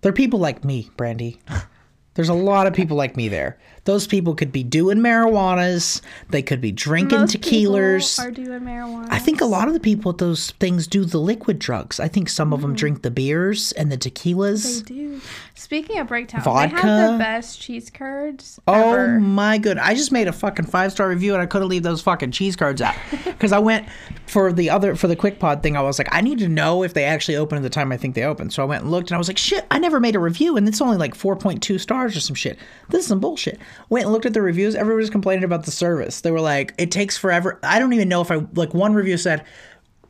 [0.00, 1.40] They're people like me, Brandy.
[2.14, 3.58] There's a lot of people like me there.
[3.84, 6.00] Those people could be doing marijuanas.
[6.30, 8.18] They could be drinking Most people tequilas.
[8.24, 9.08] are doing marijuana.
[9.10, 11.98] I think a lot of the people at those things do the liquid drugs.
[11.98, 12.62] I think some of Mm.
[12.62, 14.86] them drink the beers and the tequilas.
[14.86, 15.20] They do.
[15.54, 16.76] Speaking of Bricktown, they Vodka.
[16.80, 19.20] have the best cheese curds Oh ever.
[19.20, 19.78] my good!
[19.78, 22.56] I just made a fucking five star review and I couldn't leave those fucking cheese
[22.56, 23.86] curds out because I went
[24.26, 25.76] for the other for the quick pod thing.
[25.76, 27.96] I was like, I need to know if they actually open at the time I
[27.96, 28.50] think they open.
[28.50, 29.66] So I went and looked and I was like, shit!
[29.70, 32.36] I never made a review and it's only like four point two stars or some
[32.36, 32.58] shit.
[32.88, 33.58] This is some bullshit.
[33.88, 34.74] Went and looked at the reviews.
[34.74, 36.20] Everybody's complaining about the service.
[36.20, 37.58] They were like, it takes forever.
[37.62, 39.44] I don't even know if I like one review said.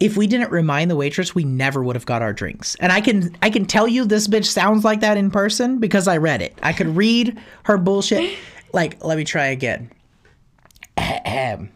[0.01, 2.75] If we didn't remind the waitress, we never would have got our drinks.
[2.77, 6.09] And I can I can tell you this bitch sounds like that in person because
[6.09, 6.59] I read it.
[6.63, 8.37] I could read her bullshit.
[8.73, 9.91] Like, let me try again.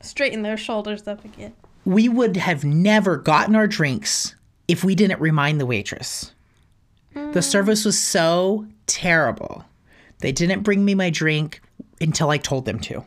[0.00, 1.52] Straighten their shoulders up again.
[1.84, 4.34] we would have never gotten our drinks
[4.68, 6.32] if we didn't remind the waitress.
[7.12, 7.44] The mm.
[7.44, 9.64] service was so terrible.
[10.20, 11.60] They didn't bring me my drink
[12.00, 13.04] until I told them to.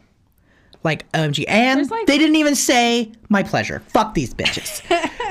[0.84, 1.45] Like OMG.
[1.47, 3.82] And like- they didn't even say my pleasure.
[3.88, 4.82] Fuck these bitches.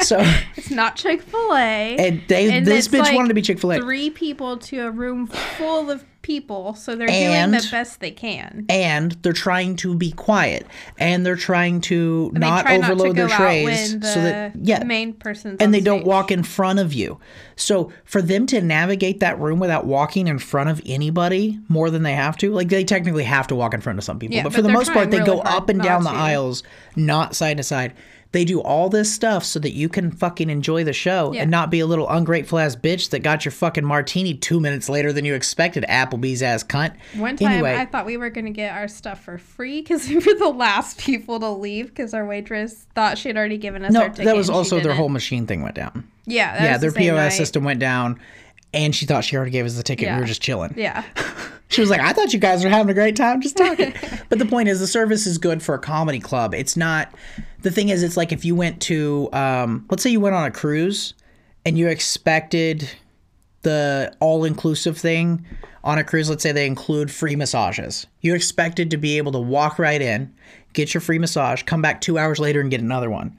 [0.02, 0.18] so
[0.56, 1.96] It's not Chick Fil A.
[1.98, 3.80] and they this bitch like wanted to be Chick-fil-A.
[3.80, 8.10] Three people to a room full of people, so they're And- doing the best they
[8.10, 8.64] can.
[8.68, 10.66] and they're trying to be quiet
[10.98, 14.52] and they're trying to And not try overload not to their trays the so that
[14.62, 17.18] yeah main person's and they don't walk in front of you
[17.56, 22.02] so for them to navigate that room without walking in front of anybody more than
[22.02, 24.42] they have to like they technically have to walk in front of some people Yeah,
[24.44, 26.16] but but for the most part they trying go up and down the to.
[26.16, 26.62] aisles
[26.96, 27.92] not side to side
[28.32, 31.42] they do all this stuff so that you can fucking enjoy the show Yeah.
[31.42, 34.88] and not be a little ungrateful ass bitch that got your fucking martini two minutes
[34.88, 38.50] later than you expected applebee's ass cunt One time, anyway I thought we were gonna
[38.50, 42.26] get our stuff for free because we were the last people to leave because our
[42.26, 44.24] waitress thought she had already given us no our ticket.
[44.24, 47.28] that was also their whole machine thing went down Yeah, yeah, their the POS night.
[47.36, 48.18] system went down,
[48.72, 50.06] and she thought she already gave us the ticket.
[50.06, 50.14] Yeah.
[50.16, 50.72] We were just chilling.
[50.76, 51.04] Yeah.
[51.72, 53.94] She was like, I thought you guys were having a great time just talking.
[54.28, 56.54] but the point is, the service is good for a comedy club.
[56.54, 57.12] It's not,
[57.62, 60.44] the thing is, it's like if you went to, um, let's say you went on
[60.44, 61.14] a cruise
[61.64, 62.90] and you expected
[63.62, 65.46] the all inclusive thing
[65.84, 68.06] on a cruise, let's say they include free massages.
[68.20, 70.32] You expected to be able to walk right in,
[70.74, 73.36] get your free massage, come back two hours later and get another one.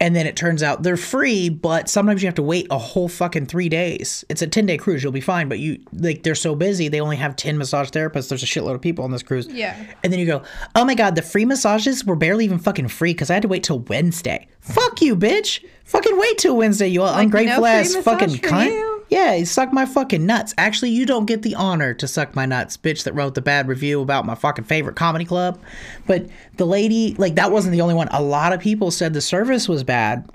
[0.00, 3.08] And then it turns out they're free, but sometimes you have to wait a whole
[3.08, 4.24] fucking three days.
[4.30, 7.00] It's a 10 day cruise, you'll be fine, but you, like, they're so busy, they
[7.00, 8.30] only have 10 massage therapists.
[8.30, 9.46] There's a shitload of people on this cruise.
[9.46, 9.76] Yeah.
[10.02, 10.42] And then you go,
[10.74, 13.48] oh my God, the free massages were barely even fucking free because I had to
[13.48, 14.48] wait till Wednesday.
[14.60, 15.64] Fuck you, bitch.
[15.84, 18.66] Fucking wait till Wednesday, you ungrateful no ass fucking cunt.
[18.66, 19.04] you?
[19.08, 20.54] Yeah, you suck my fucking nuts.
[20.56, 23.66] Actually, you don't get the honor to suck my nuts, bitch that wrote the bad
[23.66, 25.60] review about my fucking favorite comedy club.
[26.06, 28.06] But the lady, like, that wasn't the only one.
[28.12, 30.30] A lot of people said the service was bad,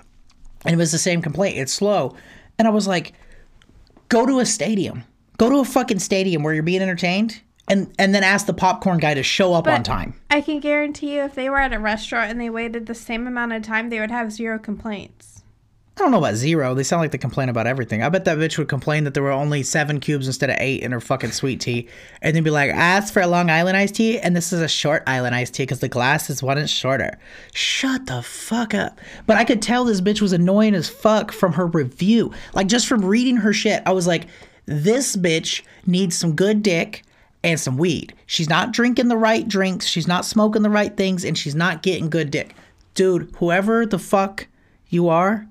[0.66, 1.56] and it was the same complaint.
[1.56, 2.14] It's slow.
[2.58, 3.14] And I was like,
[4.10, 5.04] go to a stadium.
[5.38, 7.40] Go to a fucking stadium where you're being entertained.
[7.68, 10.14] And, and then ask the popcorn guy to show up on time.
[10.30, 13.26] I can guarantee you if they were at a restaurant and they waited the same
[13.26, 15.42] amount of time, they would have zero complaints.
[15.96, 16.74] I don't know about zero.
[16.74, 18.02] They sound like they complain about everything.
[18.02, 20.82] I bet that bitch would complain that there were only seven cubes instead of eight
[20.82, 21.88] in her fucking sweet tea,
[22.20, 24.60] and then be like, "I asked for a Long Island iced tea, and this is
[24.60, 27.18] a short Island iced tea because the glass is one inch shorter."
[27.54, 29.00] Shut the fuck up.
[29.26, 32.30] But I could tell this bitch was annoying as fuck from her review.
[32.52, 34.26] Like just from reading her shit, I was like,
[34.66, 37.04] "This bitch needs some good dick."
[37.46, 38.14] And some weed.
[38.26, 39.86] She's not drinking the right drinks.
[39.86, 42.54] She's not smoking the right things, and she's not getting good dick.
[42.94, 44.48] Dude, whoever the fuck
[44.88, 45.46] you are,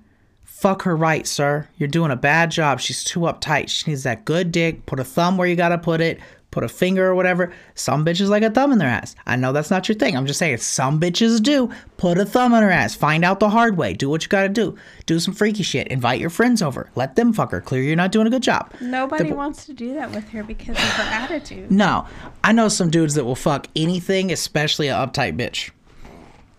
[0.55, 1.67] Fuck her right, sir.
[1.77, 2.79] You're doing a bad job.
[2.79, 3.67] She's too uptight.
[3.67, 4.85] She needs that good dick.
[4.85, 6.17] Put a thumb where you gotta put it.
[6.55, 7.51] Put a finger or whatever.
[7.73, 9.13] Some bitches like a thumb in their ass.
[9.25, 10.15] I know that's not your thing.
[10.15, 11.69] I'm just saying some bitches do.
[11.97, 12.95] Put a thumb in her ass.
[12.95, 13.93] Find out the hard way.
[13.93, 14.77] Do what you gotta do.
[15.05, 15.89] Do some freaky shit.
[15.89, 16.89] Invite your friends over.
[16.95, 17.59] Let them fuck her.
[17.59, 18.71] Clear you're not doing a good job.
[18.79, 21.69] Nobody The- wants to do that with her because of her attitude.
[21.69, 22.05] No,
[22.41, 25.71] I know some dudes that will fuck anything, especially an uptight bitch.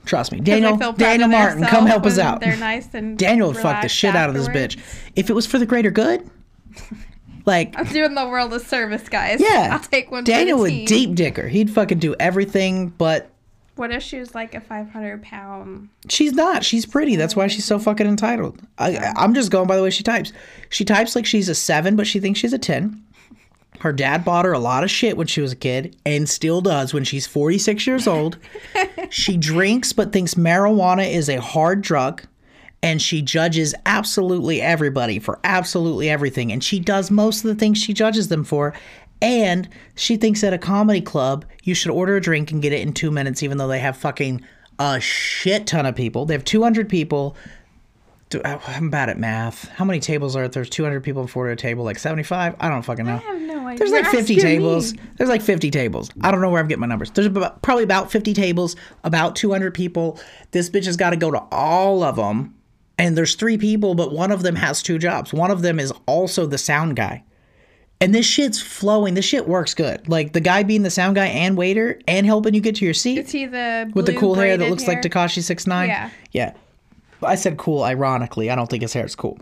[0.05, 0.77] Trust me, Daniel.
[0.93, 2.41] Daniel Martin, come help us out.
[2.43, 4.77] They're nice and Daniel would fuck the shit out of this bitch.
[5.17, 6.29] If it was for the greater good,
[7.47, 9.41] like I'm doing the world of service, guys.
[9.41, 10.25] yeah, I'll take one.
[10.25, 11.49] Daniel would deep dicker.
[11.49, 13.31] He'd fucking do everything, but
[13.77, 15.89] What if she was like a 500 pound?
[16.09, 16.65] she's not.
[16.65, 17.17] She's pretty.
[17.17, 17.85] That's why she's so mm-hmm.
[17.85, 18.61] fucking entitled.
[18.79, 20.33] I, I'm just going by the way she types.
[20.71, 23.03] She types like she's a seven, but she thinks she's a ten.
[23.81, 26.61] Her dad bought her a lot of shit when she was a kid and still
[26.61, 28.39] does when she's 46 years old.
[29.11, 32.23] she drinks but thinks marijuana is a hard drug
[32.87, 37.79] and she judges absolutely everybody for absolutely everything and she does most of the things
[37.79, 38.73] she judges them for
[39.21, 42.81] and she thinks at a comedy club you should order a drink and get it
[42.81, 44.41] in 2 minutes even though they have fucking
[44.79, 46.27] a shit ton of people.
[46.27, 47.37] They have 200 people.
[48.35, 49.69] Uh, I'm bad at math.
[49.69, 50.49] How many tables are there?
[50.49, 52.57] There's 200 people before a table, like 75?
[52.59, 53.15] I don't fucking know.
[53.15, 53.79] I have no idea.
[53.79, 54.95] There's like 50 tables.
[54.95, 55.01] me.
[55.17, 56.11] There's like 50 tables.
[56.23, 57.11] I don't know where I'm getting my numbers.
[57.13, 58.75] There's about, probably about 50 tables,
[59.05, 60.19] about 200 people.
[60.51, 62.55] This bitch has got to go to all of them.
[62.99, 65.33] And there's three people, but one of them has two jobs.
[65.33, 67.23] One of them is also the sound guy.
[68.01, 69.15] And this shit's flowing.
[69.15, 70.09] This shit works good.
[70.09, 72.95] Like the guy being the sound guy and waiter and helping you get to your
[72.95, 75.01] seat Is he the with the cool hair that looks like?
[75.01, 75.89] Tekashi Six Nine.
[75.89, 76.11] Yeah.
[76.33, 76.55] Yeah.
[77.23, 78.51] I said cool ironically.
[78.51, 79.39] I don't think his hair is cool.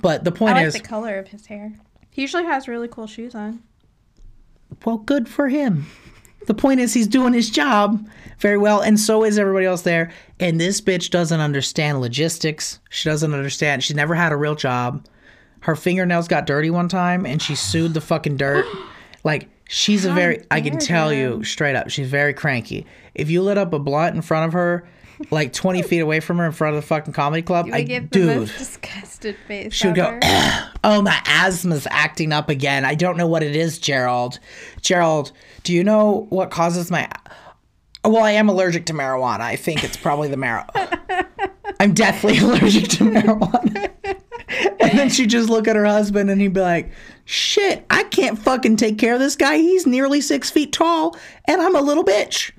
[0.00, 1.74] But the I point like is, the color of his hair.
[2.10, 3.62] He usually has really cool shoes on.
[4.86, 5.86] well, good for him.
[6.46, 8.06] The point is, he's doing his job
[8.38, 10.10] very well, and so is everybody else there.
[10.38, 12.80] And this bitch doesn't understand logistics.
[12.88, 13.84] She doesn't understand.
[13.84, 15.06] She's never had a real job.
[15.60, 18.66] Her fingernails got dirty one time, and she sued the fucking dirt.
[19.22, 20.46] Like she's a very.
[20.50, 21.36] I can tell you.
[21.36, 22.86] you straight up, she's very cranky.
[23.14, 24.88] If you lit up a blunt in front of her,
[25.30, 27.82] like twenty feet away from her, in front of the fucking comedy club, You I
[27.82, 28.36] give the dude.
[28.38, 29.74] most disgusted face.
[29.74, 30.18] She would go.
[30.82, 32.86] Oh, my asthma's acting up again.
[32.86, 34.38] I don't know what it is, Gerald.
[34.80, 35.30] Gerald,
[35.62, 37.06] do you know what causes my.
[38.02, 39.40] Well, I am allergic to marijuana.
[39.40, 41.26] I think it's probably the marijuana.
[41.80, 43.90] I'm deathly allergic to marijuana.
[44.80, 46.90] and then she'd just look at her husband and he'd be like,
[47.26, 49.58] Shit, I can't fucking take care of this guy.
[49.58, 51.14] He's nearly six feet tall
[51.44, 52.52] and I'm a little bitch.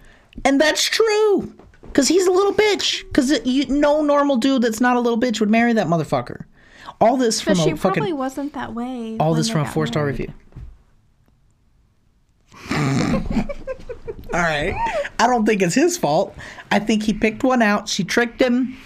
[0.46, 1.54] And that's true.
[1.92, 3.04] Because he's a little bitch.
[3.08, 6.46] Because no normal dude that's not a little bitch would marry that motherfucker.
[7.02, 8.02] All this from But she a fucking.
[8.02, 9.18] probably wasn't that way.
[9.20, 10.32] All this from a four star review.
[14.34, 14.76] All right.
[15.20, 16.36] I don't think it's his fault.
[16.72, 17.90] I think he picked one out.
[17.90, 18.78] She tricked him.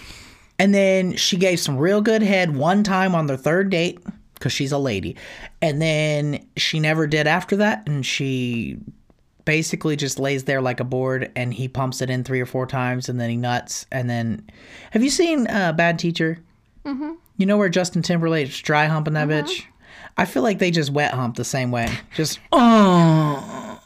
[0.58, 4.00] And then she gave some real good head one time on their third date
[4.36, 5.18] because she's a lady.
[5.62, 7.88] And then she never did after that.
[7.88, 8.78] And she
[9.46, 12.66] basically just lays there like a board and he pumps it in three or four
[12.66, 13.86] times and then he nuts.
[13.92, 14.50] And then.
[14.92, 16.40] Have you seen uh, Bad Teacher?
[16.84, 17.14] Mm-hmm.
[17.38, 19.64] You know where Justin Timberlake's dry humping that bitch?
[20.18, 21.92] I feel like they just wet hump the same way.
[22.16, 23.80] Just oh.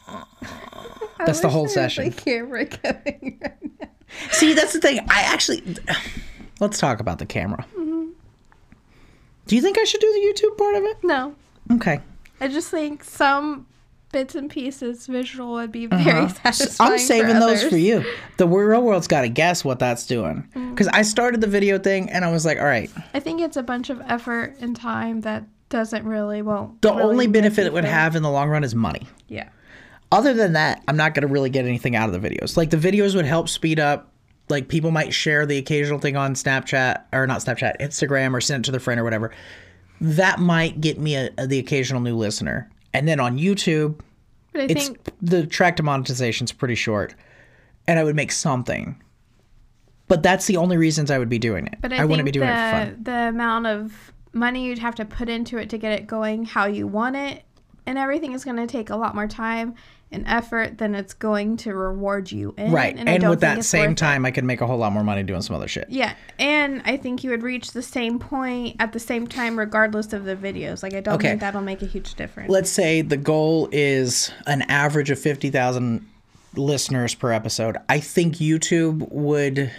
[1.26, 2.12] That's the whole session.
[2.12, 3.88] Camera going right now.
[4.30, 4.98] See, that's the thing.
[5.08, 5.62] I actually
[6.58, 7.64] let's talk about the camera.
[9.46, 10.96] Do you think I should do the YouTube part of it?
[11.04, 11.34] No,
[11.72, 12.00] Okay.
[12.40, 13.66] I just think some
[14.12, 16.88] bits and pieces visual would be very satisfying.
[16.88, 16.92] Uh-huh.
[16.92, 18.04] I'm saving those for you.
[18.36, 20.48] The real world's got to guess what that's doing.
[20.54, 20.70] Mm.
[20.70, 23.56] Because I started the video thing and I was like, all right, I think it's
[23.56, 26.76] a bunch of effort and time that doesn't really well.
[26.80, 29.06] the really only benefit it would have in the long run is money.
[29.28, 29.48] Yeah.
[30.12, 32.56] Other than that, I'm not going to really get anything out of the videos.
[32.56, 34.12] Like the videos would help speed up.
[34.48, 38.64] Like people might share the occasional thing on Snapchat or not Snapchat, Instagram or send
[38.64, 39.30] it to their friend or whatever.
[40.00, 42.68] That might get me a, a- the occasional new listener.
[42.92, 44.00] And then on YouTube,
[44.54, 47.14] it's think the track to monetization is pretty short,
[47.86, 49.00] and I would make something.
[50.08, 51.78] But that's the only reasons I would be doing it.
[51.80, 53.02] But I, I, wouldn't be doing the, it for fun.
[53.04, 56.66] The amount of money you'd have to put into it to get it going how
[56.66, 57.44] you want it
[57.86, 59.74] and everything is going to take a lot more time
[60.12, 62.72] and effort then it's going to reward you in.
[62.72, 62.96] Right.
[62.96, 63.96] And, don't with that same worth it.
[63.98, 65.86] time, I could make a whole lot more money doing some other shit.
[65.88, 70.12] Yeah, and I think you would reach the same point at the same time, regardless
[70.12, 70.82] of the videos.
[70.82, 71.28] Like, I don't Okay.
[71.28, 72.50] think that'll make a huge difference.
[72.50, 76.04] Let's say the goal is an average of 50,000
[76.56, 77.76] listeners per episode.
[77.88, 79.70] I think YouTube would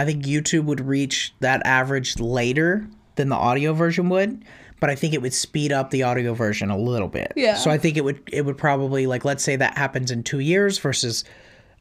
[0.00, 2.86] I think YouTube would reach that average later
[3.16, 4.44] than the audio version would,
[4.80, 7.32] but I think it would speed up the audio version a little bit.
[7.36, 7.54] Yeah.
[7.54, 10.38] So I think it would it would probably like let's say that happens in 2
[10.40, 11.24] years versus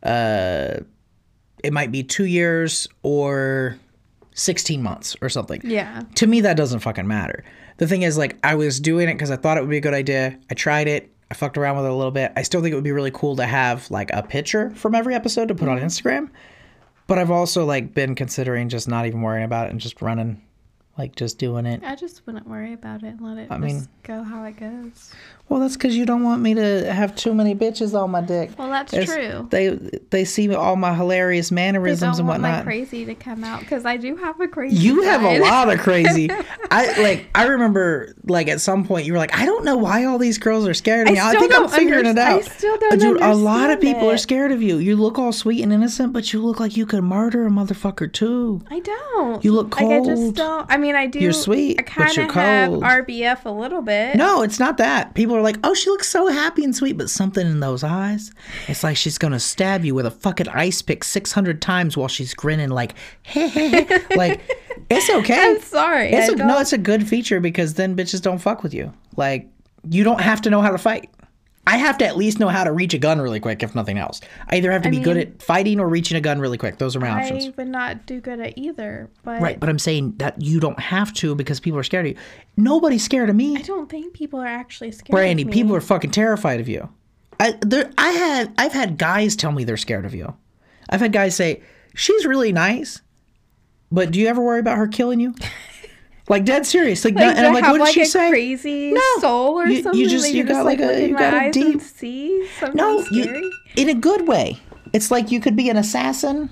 [0.04, 0.80] uh
[1.64, 3.78] it might be 2 years or
[4.34, 5.62] 16 months or something.
[5.64, 7.43] Yeah, to me that doesn't fucking matter.
[7.78, 9.82] The thing is like i was doing it because i thought it would be a
[9.82, 10.38] good idea.
[10.50, 11.12] I tried it.
[11.30, 12.32] I fucked around with it a little bit.
[12.38, 15.14] I still think it would be really cool to have like a picture from every
[15.14, 16.30] episode to put on instagram.
[17.06, 20.41] But i've also like been considering just not even worrying about it and just running
[20.98, 23.62] like just doing it I just wouldn't worry about it and let it I just
[23.62, 25.14] mean- go how it goes.
[25.50, 28.52] Well that's because you don't want me to have too many bitches on my dick
[28.58, 29.48] Well, that's It's- true.
[29.50, 29.70] they
[30.10, 33.43] they see all my hilarious I mannerisms don't and want my whatnot crazy to come
[33.43, 34.76] out because I do have a crazy.
[34.78, 36.30] You have a lot of crazy.
[36.72, 37.28] I like.
[37.36, 40.38] I remember, like at some point, you were like, "I don't know why all these
[40.38, 41.20] girls are scared of I me.
[41.20, 43.80] I, still think I'm figuring it underst- I out." still don't Dude, a lot of
[43.80, 44.78] people are scared of you.
[44.78, 48.12] You look all sweet and innocent, but you look like you could murder a motherfucker
[48.12, 48.62] too.
[48.70, 49.43] I don't.
[49.45, 50.36] You look Like I just cold.
[50.36, 50.66] don't.
[50.72, 51.20] I mean, I do.
[51.20, 52.84] You're sweet, I but kind you're of have cold.
[52.84, 54.16] RBF a little bit.
[54.16, 55.14] No, it's not that.
[55.14, 58.32] People are like, "Oh, she looks so happy and sweet," but something in those eyes,
[58.68, 62.08] it's like she's gonna stab you with a fucking ice pick six hundred times while
[62.08, 64.42] she's grinning, like, "Hey, hey, hey." like
[64.90, 65.52] it's okay.
[65.52, 66.12] I'm sorry.
[66.12, 68.94] It's a, no, it's a good feature because then bitches don't fuck with you.
[69.16, 69.48] Like
[69.90, 71.10] you don't have to know how to fight.
[71.68, 73.97] I have to at least know how to reach a gun really quick, if nothing
[73.97, 74.22] else.
[74.49, 76.78] I either have to be good at fighting or reaching a gun really quick.
[76.78, 77.47] Those are my options.
[77.47, 79.09] I would not do good at either.
[79.24, 82.13] But Right, but I'm saying that you don't have to because people are scared of
[82.13, 82.18] you.
[82.55, 83.57] Nobody's scared of me.
[83.57, 85.11] I don't think people are actually scared.
[85.11, 85.53] Brandy, of me.
[85.53, 86.88] people are fucking terrified of you.
[87.38, 90.36] I there I had I've had guys tell me they're scared of you.
[90.89, 91.61] I've had guys say,
[91.93, 93.01] She's really nice,
[93.91, 95.36] but do you ever worry about her killing you?
[96.30, 97.04] like dead serious.
[97.06, 98.30] Like, Like, no- and I'm like, have what did like she a say?
[98.30, 99.02] crazy No.
[99.20, 101.82] soul or You- you just- you got just like like a- you got a deep-
[101.82, 103.40] see something No, scary.
[103.40, 104.60] you, in a good way.
[104.94, 106.50] It's like you could be an assassin,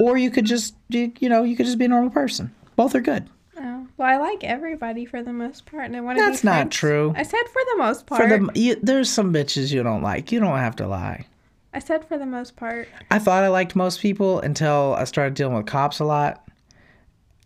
[0.00, 2.52] or you could just you, you know you could just be a normal person.
[2.76, 3.28] Both are good.
[3.62, 6.24] Oh, well, I like everybody for the most part, and I want to.
[6.24, 7.12] That's not true.
[7.16, 8.22] I said for the most part.
[8.22, 10.32] For the you, there's some bitches you don't like.
[10.32, 11.26] You don't have to lie.
[11.74, 12.88] I said for the most part.
[13.10, 16.42] I thought I liked most people until I started dealing with cops a lot,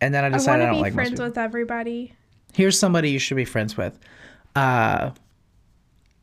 [0.00, 2.14] and then I I decided I, to don't be like friends with everybody.
[2.52, 3.98] Here's somebody you should be friends with.
[4.54, 5.10] Uh,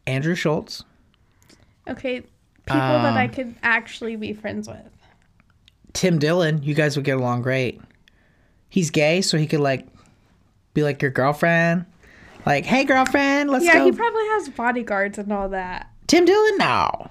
[0.08, 0.84] Andrew Schulz.
[1.88, 2.30] Okay, people
[2.78, 4.78] that I Um, could actually be friends with.
[5.94, 7.82] Tim Dillon, you guys would get along great.
[8.70, 9.86] He's gay, so he could like
[10.74, 11.86] be like your girlfriend.
[12.46, 13.80] Like, hey girlfriend, let's Yeah, go.
[13.80, 15.90] Yeah, he probably has bodyguards and all that.
[16.08, 16.58] Tim Dillon?
[16.58, 17.10] No.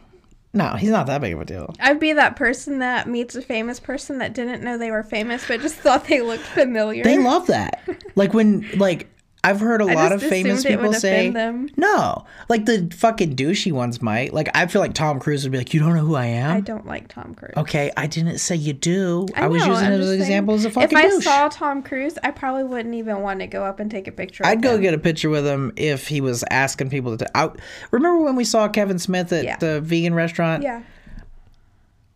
[0.52, 1.74] No, he's not that big of a deal.
[1.78, 5.46] I'd be that person that meets a famous person that didn't know they were famous,
[5.46, 7.04] but just thought they looked familiar.
[7.04, 7.88] They love that.
[8.16, 9.08] like when like
[9.42, 11.70] I've heard a I lot of famous people say them.
[11.76, 12.26] no.
[12.50, 14.34] Like the fucking douchey ones might.
[14.34, 16.54] Like I feel like Tom Cruise would be like, "You don't know who I am."
[16.56, 17.54] I don't like Tom Cruise.
[17.56, 19.26] Okay, I didn't say you do.
[19.34, 21.24] I, was know, using it as an example as a fucking If I douche.
[21.24, 24.44] saw Tom Cruise, I probably wouldn't even want to go up and take a picture.
[24.44, 24.82] I'd go him.
[24.82, 27.36] get a picture with him if he was asking people to.
[27.36, 27.48] I,
[27.92, 29.56] remember when we saw Kevin Smith at Yeah.
[29.56, 30.62] the vegan restaurant?
[30.62, 30.82] Yeah,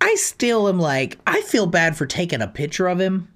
[0.01, 3.29] I still am like, I feel bad for taking a picture of him,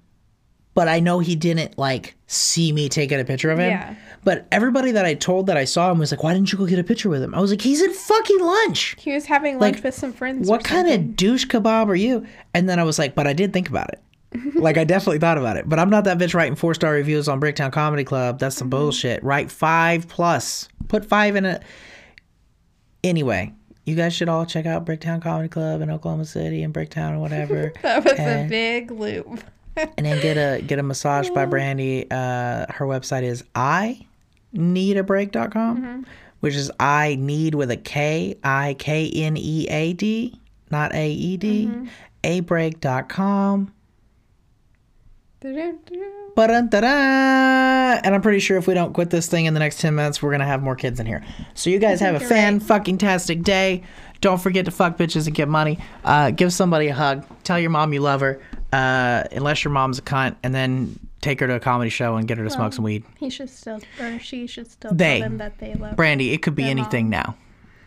[0.79, 3.69] but I know he didn't like see me taking a picture of him.
[3.69, 3.95] Yeah.
[4.23, 6.65] But everybody that I told that I saw him was like, why didn't you go
[6.65, 7.35] get a picture with him?
[7.35, 8.95] I was like, he's at fucking lunch.
[8.97, 10.47] he was having lunch Like, with some friends.
[10.47, 11.09] What kind something.
[11.09, 12.25] of douche kebab are you?
[12.53, 14.01] And then I was like, but I did think about it.
[14.55, 17.27] like I definitely thought about it, but I'm not that bitch writing four star reviews
[17.27, 18.39] on Bricktown Comedy Club.
[18.39, 18.79] That's some mm-hmm.
[18.79, 19.21] bullshit.
[19.21, 20.69] Write five plus.
[20.87, 21.61] Put five in it.
[23.03, 23.51] Anyway,
[23.83, 27.19] you guys should all check out Bricktown Comedy Club in Oklahoma City and Bricktown or
[27.19, 27.73] whatever.
[27.81, 29.43] That was a big loop.
[29.97, 32.05] And then get a get a massage by Brandy.
[32.09, 34.05] Uh, her website is I
[34.55, 36.05] needabreak.com,
[36.39, 40.39] which is I need with a K I K N E A D,
[40.69, 41.71] not A E D.
[42.23, 43.73] A break.com.
[46.35, 46.87] Ba-dun-da-da.
[48.03, 50.21] And I'm pretty sure if we don't quit this thing in the next 10 minutes,
[50.21, 51.23] we're going to have more kids in here.
[51.53, 53.83] So you guys have a fan fucking tastic day.
[54.21, 55.79] Don't forget to fuck bitches and get money.
[56.03, 57.25] Uh, give somebody a hug.
[57.43, 58.41] Tell your mom you love her,
[58.73, 62.27] uh, unless your mom's a cunt, and then take her to a comedy show and
[62.27, 63.03] get her to smoke some weed.
[63.17, 65.19] He should still, or she should still They.
[65.19, 65.95] tell them that they love.
[65.95, 67.35] Brandy, it could be anything now.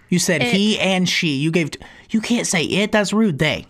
[0.08, 0.52] You said It.
[0.52, 1.36] he and she.
[1.36, 1.70] You gave.
[2.10, 2.92] You can't say it.
[2.92, 3.38] That's rude.
[3.38, 3.66] They.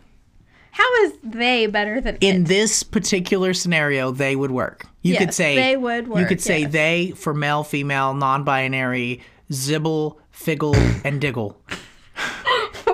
[0.72, 2.22] How is they better than it?
[2.24, 2.48] in it?
[2.48, 4.86] this particular scenario, they would work.
[5.02, 6.18] You could Yes, say they would work.
[6.20, 6.72] You could say yes.
[6.72, 9.20] they for male, female, non-binary,
[9.50, 10.74] zibble, figgle,
[11.04, 11.60] and diggle.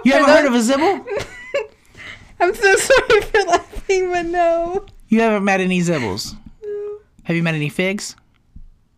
[0.05, 1.07] You haven't heard of a zibble?
[2.41, 4.87] I'm so sorry for laughing, but no.
[5.09, 6.37] You haven't met any zibbles.
[7.25, 8.15] Have you met any figs?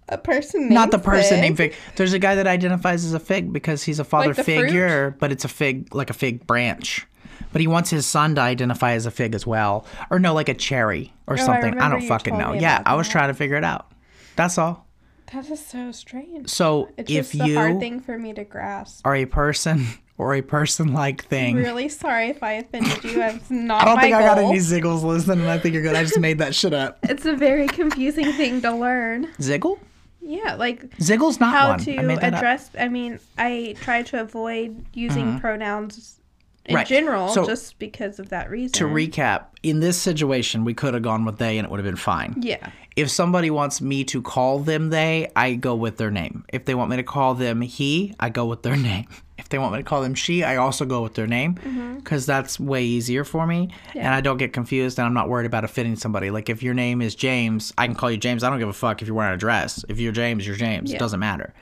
[0.09, 1.40] A person named Not the person Fig.
[1.40, 1.74] named Fig.
[1.97, 4.64] There's a guy that identifies as a fig because he's a father Like the fruit?
[4.66, 7.06] figure, but it's a fig, like a fig branch.
[7.52, 10.48] But he wants his son to identify as a fig as well, or no, like
[10.48, 11.64] a cherry or Oh, something.
[11.64, 12.52] I, remember don't fucking know.
[12.52, 13.12] Yeah, I was that.
[13.12, 13.90] trying to figure it out.
[14.36, 14.86] That's all.
[15.32, 16.48] That is so strange.
[16.51, 19.06] So It's if just a you hard thing for me to grasp.
[19.06, 19.86] are a person
[20.20, 23.22] or a person-like thing, I'm Really sorry if I offended you.
[23.22, 24.22] It's not I don't think goal.
[24.22, 25.97] I got any ziggles listening, and I think you're good.
[25.97, 26.98] I just made that shit up.
[27.05, 29.28] It's a very confusing thing to learn.
[29.38, 29.78] Ziggle?
[30.20, 31.78] Yeah, like Ziggle's not how one.
[31.80, 32.20] to I that up.
[32.20, 32.34] Mm-hmm.
[32.34, 32.70] address.
[32.78, 36.20] I mean, I try to avoid using pronouns
[36.66, 36.86] in Right.
[36.86, 38.72] general So- just because of that reason.
[38.74, 41.86] To recap, in this situation, we could have gone with they, and it would have
[41.86, 42.34] been fine.
[42.42, 46.45] yeah, if somebody wants me to call them they, I go with their name.
[46.53, 49.07] If they want me to call them he, I go with their name.
[49.39, 51.97] If they want me to call them she, I also go with their name mm-hmm.
[51.97, 55.47] because that's way easier for me and I don't get confused and I'm not worried
[55.47, 56.31] about offending somebody.
[56.31, 58.45] Like if your name is James, I can call you James.
[58.45, 59.85] I don't give a fuck if you're wearing a dress.
[59.89, 60.93] If you're James, you're James.
[60.93, 61.55] It doesn't matter.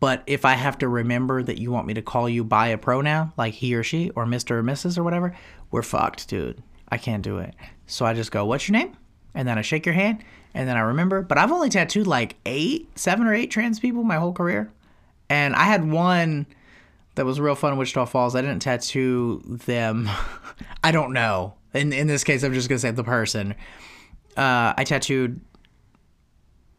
[0.00, 2.78] But if I have to remember that you want me to call you by a
[2.78, 4.52] pronoun, like he or she or Mr.
[4.52, 4.98] or Mrs.
[4.98, 5.34] or whatever,
[5.70, 6.62] we're fucked, dude.
[6.90, 7.54] I can't do it.
[7.86, 8.96] So I just go, what's your name?
[9.34, 10.22] And then I shake your hand
[10.54, 11.22] and then I remember.
[11.22, 14.72] But I've only tattooed like eight, seven or eight trans people my whole career.
[15.28, 16.46] And I had one
[17.16, 18.34] that was real fun in Wichita Falls.
[18.34, 20.08] I didn't tattoo them.
[20.84, 21.54] I don't know.
[21.72, 23.54] In in this case, I'm just gonna say the person.
[24.36, 25.40] Uh, I tattooed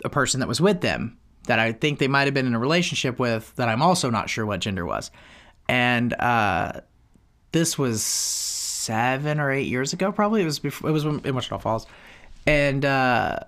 [0.03, 2.60] a person that was with them that I think they might have been in a
[2.60, 5.11] relationship with that I'm also not sure what gender was.
[5.68, 6.81] And uh,
[7.52, 10.41] this was seven or eight years ago, probably.
[10.41, 11.88] It was before, it was in Wichita Falls,
[12.45, 13.39] and uh,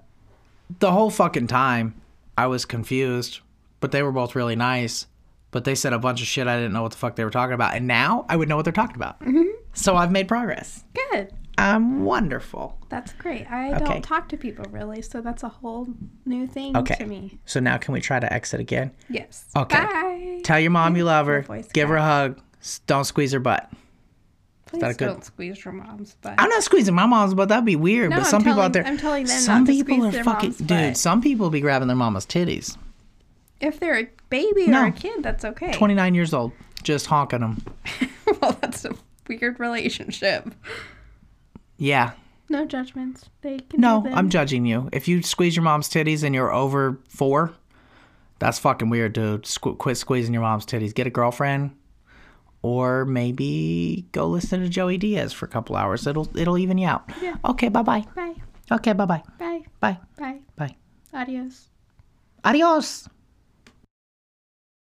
[0.79, 1.95] the whole fucking time
[2.37, 3.39] I was confused.
[3.79, 5.05] But they were both really nice.
[5.51, 7.29] But they said a bunch of shit I didn't know what the fuck they were
[7.29, 9.19] talking about, and now I would know what they're talking about.
[9.21, 9.43] Mm-hmm.
[9.73, 10.83] So I've made progress.
[11.11, 11.31] good.
[11.59, 12.77] I'm wonderful.
[12.89, 13.49] That's great.
[13.49, 13.85] I Okay.
[13.85, 15.87] don't talk to people really, so that's a whole
[16.25, 16.95] new thing Okay.
[16.95, 17.39] to me.
[17.45, 18.91] So now can we try to exit again?
[19.09, 19.45] Yes.
[19.55, 19.77] Okay.
[19.79, 20.41] Bye.
[20.43, 21.43] Tell your mom you love her.
[21.73, 22.39] Give her a hug.
[22.85, 23.71] Don't squeeze her butt.
[24.67, 26.35] Please that a good- don't squeeze your mom's butt.
[26.37, 27.49] I'm not squeezing my mom's butt.
[27.49, 28.09] That'd be weird.
[28.09, 30.67] No, but I'm some people out there, I'm telling them some people are fucking dude.
[30.67, 30.97] butt.
[30.97, 32.77] Some people be grabbing their mama's titties.
[33.59, 34.83] If they're a baby No.
[34.83, 35.71] or a kid, that's okay.
[35.73, 36.51] 29 years old,
[36.83, 37.63] just honking them.
[38.41, 38.93] well, that's a
[39.27, 40.53] weird relationship.
[41.77, 42.11] Yeah.
[42.49, 43.29] No judgments.
[43.41, 44.05] They can No.
[44.13, 44.89] I'm judging you.
[44.93, 47.53] If you squeeze your mom's titties and you're over four,
[48.39, 49.43] that's fucking weird, dude.
[49.43, 50.93] Squ- quit squeezing your mom's titties.
[50.93, 51.71] Get a girlfriend,
[52.61, 56.07] or maybe go listen to Joey Diaz for a couple hours.
[56.07, 57.09] It'll it'll even you out.
[57.21, 57.35] Yeah.
[57.45, 57.69] Okay.
[57.69, 58.05] Bye bye.
[58.15, 58.35] Bye.
[58.71, 58.93] Okay.
[58.93, 59.23] Bye bye.
[59.37, 59.63] Bye.
[59.79, 60.39] Bye Bye.
[60.55, 60.75] bye.
[61.13, 61.69] Adios.
[62.43, 63.09] Adios.